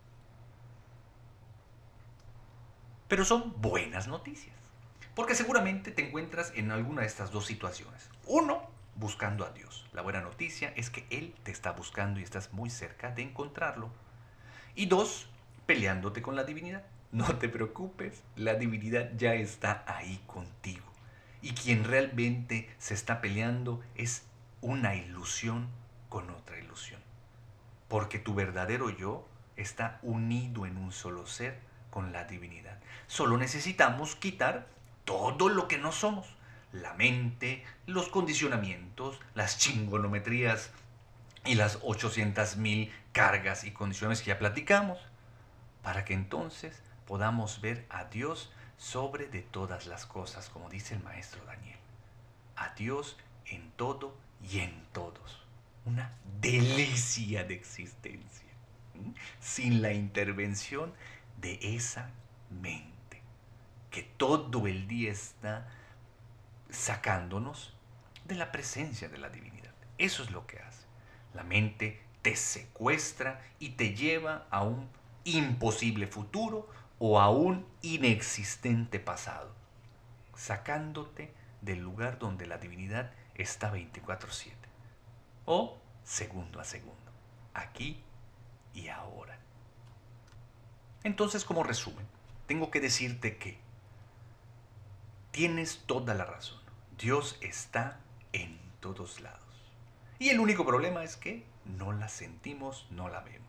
Pero 3.08 3.24
son 3.24 3.54
buenas 3.62 4.08
noticias, 4.08 4.56
porque 5.14 5.34
seguramente 5.34 5.90
te 5.90 6.06
encuentras 6.06 6.52
en 6.54 6.70
alguna 6.70 7.00
de 7.00 7.06
estas 7.06 7.30
dos 7.30 7.46
situaciones. 7.46 8.10
Uno, 8.26 8.68
buscando 8.96 9.46
a 9.46 9.50
Dios. 9.50 9.86
La 9.92 10.02
buena 10.02 10.20
noticia 10.20 10.72
es 10.76 10.90
que 10.90 11.06
Él 11.08 11.34
te 11.44 11.50
está 11.50 11.72
buscando 11.72 12.20
y 12.20 12.24
estás 12.24 12.52
muy 12.52 12.68
cerca 12.68 13.10
de 13.10 13.22
encontrarlo. 13.22 13.90
Y 14.74 14.86
dos, 14.86 15.28
peleándote 15.64 16.20
con 16.20 16.36
la 16.36 16.44
divinidad. 16.44 16.84
No 17.12 17.36
te 17.36 17.48
preocupes, 17.48 18.22
la 18.34 18.54
divinidad 18.54 19.10
ya 19.16 19.34
está 19.34 19.84
ahí 19.86 20.20
contigo. 20.26 20.86
Y 21.42 21.52
quien 21.52 21.84
realmente 21.84 22.68
se 22.78 22.94
está 22.94 23.20
peleando 23.20 23.82
es 23.94 24.24
una 24.60 24.94
ilusión 24.94 25.68
con 26.08 26.30
otra 26.30 26.58
ilusión 26.58 27.06
porque 27.88 28.18
tu 28.18 28.34
verdadero 28.34 28.90
yo 28.90 29.26
está 29.56 29.98
unido 30.02 30.66
en 30.66 30.76
un 30.76 30.92
solo 30.92 31.26
ser 31.26 31.58
con 31.90 32.12
la 32.12 32.24
divinidad. 32.24 32.78
Solo 33.06 33.38
necesitamos 33.38 34.16
quitar 34.16 34.66
todo 35.04 35.48
lo 35.48 35.68
que 35.68 35.78
no 35.78 35.92
somos, 35.92 36.26
la 36.72 36.94
mente, 36.94 37.64
los 37.86 38.08
condicionamientos, 38.08 39.20
las 39.34 39.58
chingonometrías 39.58 40.70
y 41.44 41.54
las 41.54 41.80
800.000 41.80 42.90
cargas 43.12 43.64
y 43.64 43.70
condiciones 43.70 44.20
que 44.20 44.28
ya 44.28 44.38
platicamos, 44.38 44.98
para 45.82 46.04
que 46.04 46.12
entonces 46.12 46.82
podamos 47.06 47.60
ver 47.60 47.86
a 47.90 48.04
Dios 48.04 48.52
sobre 48.76 49.26
de 49.26 49.42
todas 49.42 49.86
las 49.86 50.06
cosas, 50.06 50.48
como 50.50 50.68
dice 50.68 50.94
el 50.94 51.02
maestro 51.02 51.44
Daniel. 51.44 51.78
A 52.56 52.74
Dios 52.74 53.16
en 53.46 53.70
todo 53.72 54.16
y 54.42 54.60
en 54.60 54.84
todos 54.92 55.46
una 55.86 56.10
delicia 56.40 57.44
de 57.44 57.54
existencia, 57.54 58.48
sin 59.40 59.80
la 59.80 59.92
intervención 59.92 60.92
de 61.40 61.58
esa 61.62 62.10
mente 62.50 62.96
que 63.90 64.02
todo 64.02 64.66
el 64.66 64.88
día 64.88 65.10
está 65.10 65.68
sacándonos 66.68 67.72
de 68.24 68.34
la 68.34 68.52
presencia 68.52 69.08
de 69.08 69.16
la 69.16 69.30
divinidad. 69.30 69.72
Eso 69.96 70.22
es 70.22 70.30
lo 70.32 70.46
que 70.46 70.58
hace. 70.58 70.84
La 71.32 71.44
mente 71.44 72.02
te 72.20 72.36
secuestra 72.36 73.40
y 73.58 73.70
te 73.70 73.94
lleva 73.94 74.46
a 74.50 74.64
un 74.64 74.88
imposible 75.24 76.06
futuro 76.06 76.68
o 76.98 77.20
a 77.20 77.30
un 77.30 77.66
inexistente 77.82 78.98
pasado, 78.98 79.54
sacándote 80.34 81.34
del 81.60 81.80
lugar 81.80 82.18
donde 82.18 82.46
la 82.46 82.58
divinidad 82.58 83.12
está 83.34 83.70
24/7 83.70 84.54
o 85.44 85.78
segundo 86.04 86.60
a 86.60 86.64
segundo, 86.64 87.12
aquí 87.54 88.02
y 88.74 88.88
ahora. 88.88 89.38
Entonces, 91.04 91.44
como 91.44 91.62
resumen, 91.62 92.06
tengo 92.46 92.70
que 92.70 92.80
decirte 92.80 93.38
que 93.38 93.58
tienes 95.30 95.84
toda 95.86 96.14
la 96.14 96.24
razón. 96.24 96.60
Dios 96.98 97.38
está 97.40 98.00
en 98.32 98.58
todos 98.80 99.20
lados. 99.20 99.42
Y 100.18 100.30
el 100.30 100.40
único 100.40 100.64
problema 100.64 101.04
es 101.04 101.16
que 101.16 101.46
no 101.64 101.92
la 101.92 102.08
sentimos, 102.08 102.86
no 102.90 103.08
la 103.08 103.20
vemos. 103.20 103.45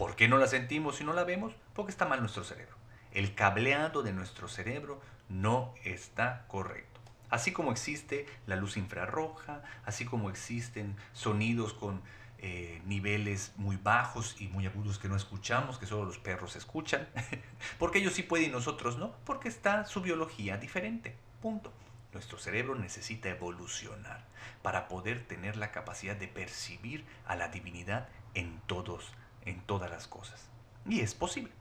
¿Por 0.00 0.16
qué 0.16 0.28
no 0.28 0.38
la 0.38 0.46
sentimos 0.46 0.98
y 1.02 1.04
no 1.04 1.12
la 1.12 1.24
vemos? 1.24 1.52
Porque 1.74 1.90
está 1.90 2.06
mal 2.06 2.20
nuestro 2.20 2.42
cerebro. 2.42 2.74
El 3.12 3.34
cableado 3.34 4.02
de 4.02 4.14
nuestro 4.14 4.48
cerebro 4.48 4.98
no 5.28 5.74
está 5.84 6.46
correcto. 6.48 7.02
Así 7.28 7.52
como 7.52 7.70
existe 7.70 8.24
la 8.46 8.56
luz 8.56 8.78
infrarroja, 8.78 9.60
así 9.84 10.06
como 10.06 10.30
existen 10.30 10.96
sonidos 11.12 11.74
con 11.74 12.00
eh, 12.38 12.80
niveles 12.86 13.52
muy 13.56 13.76
bajos 13.76 14.40
y 14.40 14.48
muy 14.48 14.64
agudos 14.64 14.98
que 14.98 15.10
no 15.10 15.16
escuchamos, 15.16 15.76
que 15.76 15.84
solo 15.84 16.06
los 16.06 16.16
perros 16.16 16.56
escuchan, 16.56 17.06
porque 17.78 17.98
ellos 17.98 18.14
sí 18.14 18.22
pueden 18.22 18.48
y 18.48 18.52
nosotros 18.52 18.96
no, 18.96 19.14
porque 19.26 19.50
está 19.50 19.84
su 19.84 20.00
biología 20.00 20.56
diferente. 20.56 21.14
Punto. 21.42 21.74
Nuestro 22.14 22.38
cerebro 22.38 22.74
necesita 22.74 23.28
evolucionar 23.28 24.24
para 24.62 24.88
poder 24.88 25.26
tener 25.26 25.58
la 25.58 25.72
capacidad 25.72 26.16
de 26.16 26.26
percibir 26.26 27.04
a 27.26 27.36
la 27.36 27.48
divinidad 27.48 28.08
en 28.32 28.60
todos, 28.66 29.12
en 29.44 29.60
todas 29.62 29.90
las 29.90 30.06
cosas. 30.06 30.48
Y 30.86 31.00
es 31.00 31.14
posible. 31.14 31.52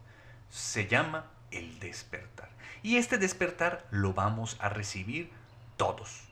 Se 0.50 0.88
llama 0.88 1.26
el 1.52 1.80
despertar. 1.80 2.50
Y 2.82 2.98
este 2.98 3.18
despertar 3.18 3.86
lo 3.92 4.14
vamos 4.14 4.58
a 4.60 4.70
recibir 4.70 5.32
todos. 5.78 6.24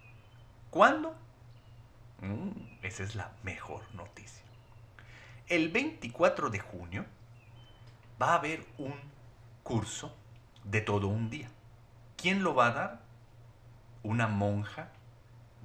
¿Cuándo? 0.69 1.15
Mm, 2.21 2.51
esa 2.83 3.03
es 3.03 3.15
la 3.15 3.31
mejor 3.43 3.83
noticia. 3.93 4.43
El 5.47 5.69
24 5.69 6.49
de 6.49 6.60
junio 6.60 7.05
va 8.21 8.31
a 8.31 8.36
haber 8.36 8.65
un 8.77 8.95
curso 9.63 10.15
de 10.63 10.81
todo 10.81 11.07
un 11.07 11.29
día. 11.29 11.49
¿Quién 12.17 12.43
lo 12.43 12.55
va 12.55 12.67
a 12.67 12.71
dar? 12.71 13.01
Una 14.03 14.27
monja 14.27 14.89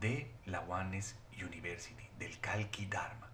de 0.00 0.30
la 0.46 0.60
Wanes 0.60 1.16
University, 1.32 2.08
del 2.18 2.38
Kalki 2.40 2.86
Dharma. 2.86 3.31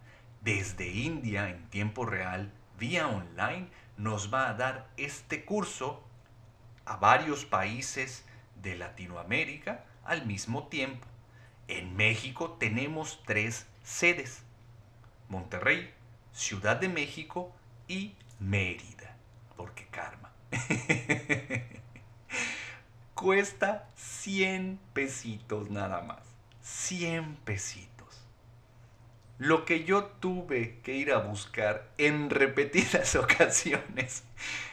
Desde 0.48 0.88
India, 0.88 1.50
en 1.50 1.68
tiempo 1.68 2.06
real, 2.06 2.50
vía 2.78 3.06
online, 3.06 3.68
nos 3.98 4.32
va 4.32 4.48
a 4.48 4.54
dar 4.54 4.88
este 4.96 5.44
curso 5.44 6.02
a 6.86 6.96
varios 6.96 7.44
países 7.44 8.24
de 8.62 8.74
Latinoamérica 8.74 9.84
al 10.06 10.24
mismo 10.24 10.68
tiempo. 10.68 11.06
En 11.66 11.94
México 11.94 12.56
tenemos 12.58 13.22
tres 13.26 13.66
sedes. 13.82 14.42
Monterrey, 15.28 15.92
Ciudad 16.32 16.76
de 16.76 16.88
México 16.88 17.54
y 17.86 18.14
Mérida. 18.40 19.18
Porque 19.54 19.86
karma. 19.88 20.32
Cuesta 23.14 23.90
100 23.96 24.80
pesitos 24.94 25.68
nada 25.68 26.00
más. 26.00 26.22
100 26.62 27.36
pesitos. 27.44 27.87
Lo 29.38 29.64
que 29.64 29.84
yo 29.84 30.02
tuve 30.04 30.80
que 30.82 30.96
ir 30.96 31.12
a 31.12 31.18
buscar 31.18 31.92
en 31.96 32.28
repetidas 32.28 33.14
ocasiones 33.14 34.24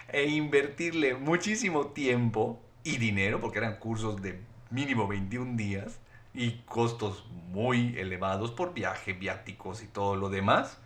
e 0.08 0.25
invertirle 0.25 1.13
muchísimo 1.13 1.89
tiempo 1.89 2.60
y 2.84 2.97
dinero, 2.97 3.39
porque 3.39 3.60
eran 3.60 3.78
cursos 3.78 4.23
de 4.23 4.41
mínimo 4.71 5.08
21 5.08 5.56
días 5.56 5.99
y 6.34 6.63
costos 6.65 7.28
muy 7.51 7.95
elevados 7.99 8.49
por 8.49 8.73
viaje, 8.73 9.13
viáticos 9.13 9.84
y 9.84 9.88
todo 9.88 10.15
lo 10.15 10.30
demás, 10.30 10.80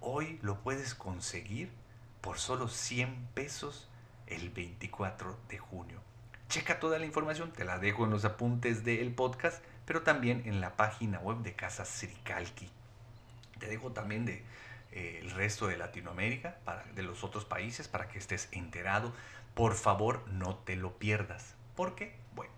hoy 0.00 0.38
lo 0.40 0.62
puedes 0.62 0.94
conseguir 0.94 1.70
por 2.22 2.38
solo 2.38 2.68
100 2.68 3.28
pesos 3.34 3.90
el 4.26 4.48
24 4.48 5.38
de 5.50 5.58
junio. 5.58 6.00
Checa 6.48 6.80
toda 6.80 6.98
la 6.98 7.04
información, 7.04 7.52
te 7.52 7.66
la 7.66 7.78
dejo 7.78 8.04
en 8.04 8.10
los 8.10 8.24
apuntes 8.24 8.84
del 8.84 9.14
podcast, 9.14 9.62
pero 9.84 10.00
también 10.00 10.44
en 10.46 10.62
la 10.62 10.78
página 10.78 11.18
web 11.18 11.42
de 11.42 11.54
Casa 11.54 11.84
Sricalqui. 11.84 12.70
Te 13.58 13.66
dejo 13.66 13.92
también 13.92 14.24
de 14.24 14.44
eh, 14.92 15.20
el 15.22 15.30
resto 15.30 15.66
de 15.66 15.76
Latinoamérica, 15.76 16.58
de 16.94 17.02
los 17.02 17.24
otros 17.24 17.44
países, 17.44 17.88
para 17.88 18.08
que 18.08 18.18
estés 18.18 18.48
enterado. 18.52 19.12
Por 19.54 19.74
favor, 19.74 20.26
no 20.28 20.56
te 20.56 20.76
lo 20.76 20.98
pierdas. 20.98 21.54
¿Por 21.74 21.94
qué? 21.94 22.14
Bueno, 22.34 22.52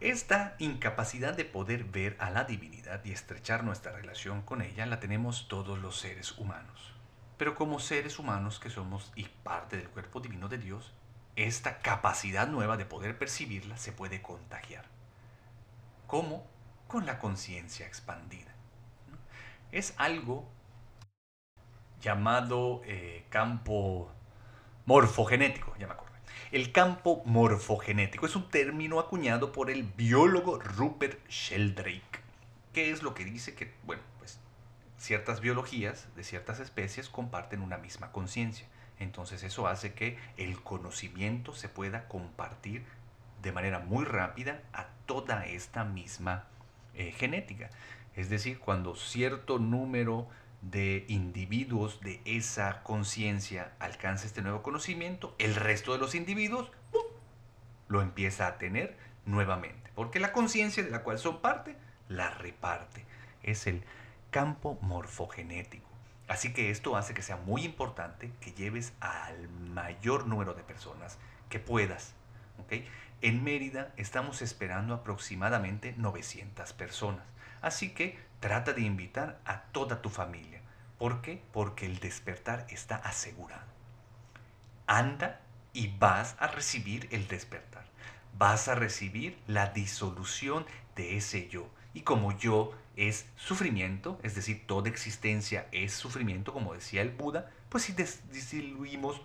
esta 0.00 0.54
incapacidad 0.58 1.34
de 1.34 1.44
poder 1.44 1.84
ver 1.84 2.16
a 2.20 2.30
la 2.30 2.44
divinidad 2.44 3.04
y 3.04 3.12
estrechar 3.12 3.64
nuestra 3.64 3.92
relación 3.92 4.40
con 4.42 4.62
ella 4.62 4.86
la 4.86 4.98
tenemos 4.98 5.46
todos 5.46 5.78
los 5.78 6.00
seres 6.00 6.38
humanos. 6.38 6.94
Pero 7.36 7.54
como 7.54 7.80
seres 7.80 8.18
humanos 8.18 8.58
que 8.60 8.70
somos 8.70 9.12
y 9.14 9.24
parte 9.24 9.76
del 9.76 9.88
cuerpo 9.88 10.20
divino 10.20 10.48
de 10.48 10.58
Dios, 10.58 10.94
esta 11.36 11.78
capacidad 11.80 12.48
nueva 12.48 12.76
de 12.76 12.86
poder 12.86 13.18
percibirla 13.18 13.76
se 13.76 13.92
puede 13.92 14.22
contagiar. 14.22 14.86
¿Cómo? 16.06 16.46
Con 16.88 17.06
la 17.06 17.18
conciencia 17.18 17.86
expandida. 17.86 18.54
Es 19.72 19.94
algo 19.98 20.48
llamado 22.00 22.82
eh, 22.84 23.24
campo 23.28 24.10
morfogenético, 24.86 25.74
ya 25.78 25.86
me 25.86 25.92
acuerdo. 25.92 26.16
El 26.50 26.72
campo 26.72 27.22
morfogenético 27.24 28.26
es 28.26 28.34
un 28.34 28.48
término 28.48 28.98
acuñado 28.98 29.52
por 29.52 29.70
el 29.70 29.84
biólogo 29.84 30.58
Rupert 30.58 31.24
Sheldrake, 31.28 32.20
que 32.72 32.90
es 32.90 33.04
lo 33.04 33.14
que 33.14 33.24
dice 33.24 33.54
que, 33.54 33.72
bueno, 33.84 34.02
pues 34.18 34.40
ciertas 34.98 35.40
biologías 35.40 36.08
de 36.16 36.24
ciertas 36.24 36.58
especies 36.58 37.08
comparten 37.08 37.62
una 37.62 37.78
misma 37.78 38.10
conciencia. 38.10 38.66
Entonces 38.98 39.44
eso 39.44 39.68
hace 39.68 39.94
que 39.94 40.18
el 40.36 40.60
conocimiento 40.60 41.54
se 41.54 41.68
pueda 41.68 42.08
compartir 42.08 42.84
de 43.42 43.52
manera 43.52 43.78
muy 43.78 44.04
rápida 44.04 44.60
a 44.72 44.88
toda 45.06 45.46
esta 45.46 45.84
misma 45.84 46.44
eh, 46.94 47.12
genética. 47.12 47.70
Es 48.16 48.30
decir, 48.30 48.58
cuando 48.58 48.96
cierto 48.96 49.58
número 49.58 50.28
de 50.62 51.04
individuos 51.08 52.00
de 52.00 52.20
esa 52.24 52.82
conciencia 52.82 53.72
alcanza 53.78 54.26
este 54.26 54.42
nuevo 54.42 54.62
conocimiento, 54.62 55.34
el 55.38 55.54
resto 55.54 55.92
de 55.92 55.98
los 55.98 56.14
individuos 56.14 56.70
lo 57.88 58.02
empieza 58.02 58.46
a 58.46 58.58
tener 58.58 58.96
nuevamente. 59.26 59.90
Porque 59.94 60.20
la 60.20 60.32
conciencia 60.32 60.82
de 60.82 60.90
la 60.90 61.02
cual 61.02 61.18
son 61.18 61.40
parte 61.40 61.76
la 62.08 62.30
reparte. 62.30 63.04
Es 63.42 63.66
el 63.66 63.82
campo 64.30 64.78
morfogenético. 64.82 65.88
Así 66.28 66.52
que 66.52 66.70
esto 66.70 66.96
hace 66.96 67.14
que 67.14 67.22
sea 67.22 67.36
muy 67.36 67.64
importante 67.64 68.30
que 68.40 68.52
lleves 68.52 68.92
al 69.00 69.48
mayor 69.48 70.26
número 70.26 70.54
de 70.54 70.62
personas 70.62 71.18
que 71.48 71.58
puedas. 71.58 72.14
En 73.20 73.42
Mérida 73.42 73.92
estamos 73.96 74.40
esperando 74.40 74.94
aproximadamente 74.94 75.94
900 75.96 76.72
personas. 76.74 77.24
Así 77.62 77.90
que 77.90 78.18
trata 78.40 78.72
de 78.72 78.82
invitar 78.82 79.40
a 79.44 79.62
toda 79.64 80.02
tu 80.02 80.08
familia. 80.08 80.60
¿Por 80.98 81.22
qué? 81.22 81.42
Porque 81.52 81.86
el 81.86 81.98
despertar 81.98 82.66
está 82.68 82.96
asegurado. 82.96 83.66
Anda 84.86 85.40
y 85.72 85.88
vas 85.98 86.36
a 86.38 86.46
recibir 86.48 87.08
el 87.10 87.28
despertar. 87.28 87.84
Vas 88.36 88.68
a 88.68 88.74
recibir 88.74 89.38
la 89.46 89.68
disolución 89.68 90.66
de 90.96 91.16
ese 91.16 91.48
yo. 91.48 91.68
Y 91.94 92.02
como 92.02 92.36
yo 92.36 92.74
es 92.96 93.26
sufrimiento, 93.36 94.18
es 94.22 94.34
decir, 94.34 94.66
toda 94.66 94.88
existencia 94.88 95.66
es 95.72 95.92
sufrimiento, 95.92 96.52
como 96.52 96.74
decía 96.74 97.02
el 97.02 97.10
Buda, 97.10 97.50
pues 97.68 97.84
si 97.84 97.92
diluimos 98.60 99.20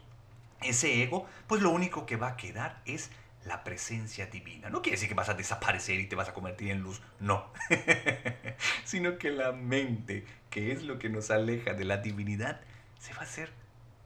ese 0.61 1.03
ego, 1.03 1.27
pues 1.47 1.61
lo 1.61 1.71
único 1.71 2.05
que 2.05 2.15
va 2.15 2.29
a 2.29 2.37
quedar 2.37 2.81
es 2.85 3.11
la 3.45 3.63
presencia 3.63 4.25
divina. 4.25 4.69
No 4.69 4.81
quiere 4.81 4.95
decir 4.95 5.07
que 5.07 5.15
vas 5.15 5.29
a 5.29 5.35
desaparecer 5.35 5.99
y 5.99 6.07
te 6.07 6.15
vas 6.15 6.29
a 6.29 6.33
convertir 6.33 6.71
en 6.71 6.81
luz, 6.81 7.01
no. 7.19 7.51
Sino 8.83 9.17
que 9.17 9.31
la 9.31 9.51
mente, 9.51 10.25
que 10.49 10.71
es 10.71 10.83
lo 10.83 10.99
que 10.99 11.09
nos 11.09 11.31
aleja 11.31 11.73
de 11.73 11.85
la 11.85 11.97
divinidad, 11.97 12.61
se 12.99 13.13
va 13.13 13.19
a 13.19 13.23
hacer 13.23 13.51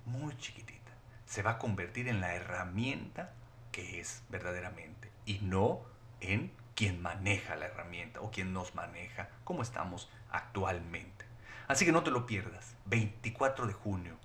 muy 0.05 0.37
chiquitita. 0.37 0.91
Se 1.25 1.41
va 1.41 1.51
a 1.51 1.57
convertir 1.57 2.07
en 2.07 2.21
la 2.21 2.35
herramienta 2.35 3.33
que 3.71 3.99
es 3.99 4.23
verdaderamente 4.29 5.11
y 5.25 5.39
no 5.39 5.81
en 6.21 6.51
quien 6.75 7.01
maneja 7.01 7.55
la 7.55 7.65
herramienta 7.65 8.21
o 8.21 8.31
quien 8.31 8.53
nos 8.53 8.75
maneja 8.75 9.29
como 9.43 9.61
estamos 9.61 10.09
actualmente. 10.31 11.25
Así 11.67 11.85
que 11.85 11.91
no 11.91 12.03
te 12.03 12.11
lo 12.11 12.25
pierdas. 12.25 12.75
24 12.85 13.67
de 13.67 13.73
junio, 13.73 14.17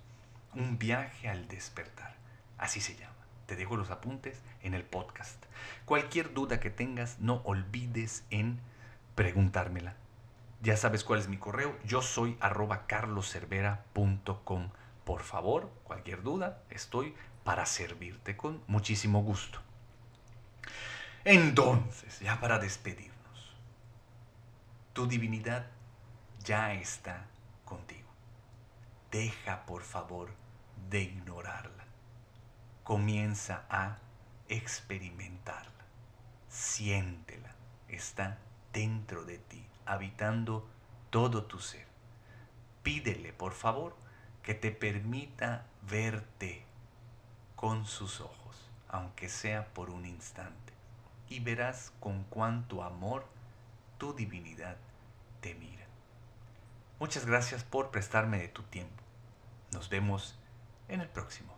un 0.53 0.79
viaje 0.79 1.29
al 1.29 1.47
despertar. 1.47 2.15
Así 2.57 2.81
se 2.81 2.95
llama. 2.95 3.14
Te 3.45 3.55
dejo 3.55 3.77
los 3.77 3.91
apuntes 3.91 4.41
en 4.61 4.73
el 4.73 4.83
podcast. 4.83 5.43
Cualquier 5.85 6.33
duda 6.33 6.59
que 6.59 6.71
tengas, 6.71 7.19
no 7.19 7.41
olvides 7.43 8.25
en 8.31 8.59
preguntármela. 9.13 9.95
Ya 10.61 10.77
sabes 10.77 11.03
cuál 11.03 11.19
es 11.19 11.27
mi 11.27 11.37
correo. 11.37 11.77
Yo 11.85 12.01
soy 12.01 12.37
arroba 12.39 12.87
carloservera.com. 12.87 14.69
Por 15.03 15.21
favor, 15.21 15.69
cualquier 15.83 16.23
duda, 16.23 16.63
estoy 16.71 17.13
para 17.43 17.67
servirte 17.67 18.35
con 18.35 18.63
muchísimo 18.65 19.21
gusto. 19.21 19.61
Entonces, 21.23 22.19
ya 22.19 22.39
para 22.39 22.57
despedirnos, 22.57 23.55
tu 24.93 25.07
divinidad 25.07 25.67
ya 26.43 26.73
está 26.73 27.27
contigo. 27.63 28.09
Deja, 29.11 29.65
por 29.67 29.83
favor, 29.83 30.29
de 30.89 31.01
ignorarla 31.03 31.84
comienza 32.85 33.65
a 33.67 33.97
experimentarla. 34.47 35.71
Siéntela. 36.47 37.53
Está 37.89 38.37
dentro 38.71 39.25
de 39.25 39.39
ti, 39.39 39.67
habitando 39.85 40.67
todo 41.09 41.45
tu 41.45 41.59
ser. 41.59 41.87
Pídele, 42.83 43.33
por 43.33 43.53
favor, 43.53 43.95
que 44.43 44.53
te 44.53 44.71
permita 44.71 45.65
verte 45.89 46.63
con 47.55 47.85
sus 47.85 48.21
ojos, 48.21 48.69
aunque 48.87 49.29
sea 49.29 49.73
por 49.73 49.89
un 49.89 50.05
instante, 50.05 50.73
y 51.27 51.39
verás 51.39 51.91
con 51.99 52.23
cuánto 52.25 52.83
amor 52.83 53.25
tu 53.97 54.13
divinidad 54.13 54.77
te 55.41 55.55
mira. 55.55 55.87
Muchas 56.99 57.25
gracias 57.25 57.63
por 57.63 57.89
prestarme 57.89 58.37
de 58.37 58.47
tu 58.47 58.61
tiempo. 58.61 59.01
Nos 59.71 59.89
vemos 59.89 60.37
en 60.87 61.01
el 61.01 61.09
próximo. 61.09 61.54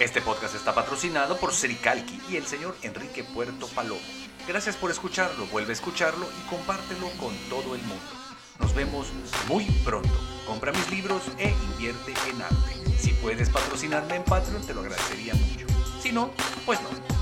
Este 0.00 0.20
podcast 0.20 0.54
está 0.56 0.74
patrocinado 0.74 1.36
por 1.36 1.52
Sericalqui 1.52 2.20
y 2.28 2.36
el 2.36 2.44
señor 2.44 2.76
Enrique 2.82 3.22
Puerto 3.22 3.68
Palomo. 3.68 4.00
Gracias 4.48 4.76
por 4.76 4.90
escucharlo, 4.90 5.46
vuelve 5.46 5.70
a 5.70 5.74
escucharlo 5.74 6.26
y 6.26 6.48
compártelo 6.48 7.08
con 7.20 7.36
todo 7.48 7.76
el 7.76 7.82
mundo. 7.82 8.04
Nos 8.58 8.74
vemos 8.74 9.06
muy 9.48 9.64
pronto. 9.84 10.10
Compra 10.46 10.72
mis 10.72 10.90
libros 10.90 11.22
e 11.38 11.50
invierte 11.50 12.14
en 12.28 12.42
arte. 12.42 12.98
Si 12.98 13.12
puedes 13.12 13.48
patrocinarme 13.48 14.16
en 14.16 14.24
Patreon, 14.24 14.66
te 14.66 14.74
lo 14.74 14.80
agradecería 14.80 15.34
mucho. 15.34 15.66
Si 16.02 16.10
no, 16.10 16.30
pues 16.66 16.80
no. 16.82 17.13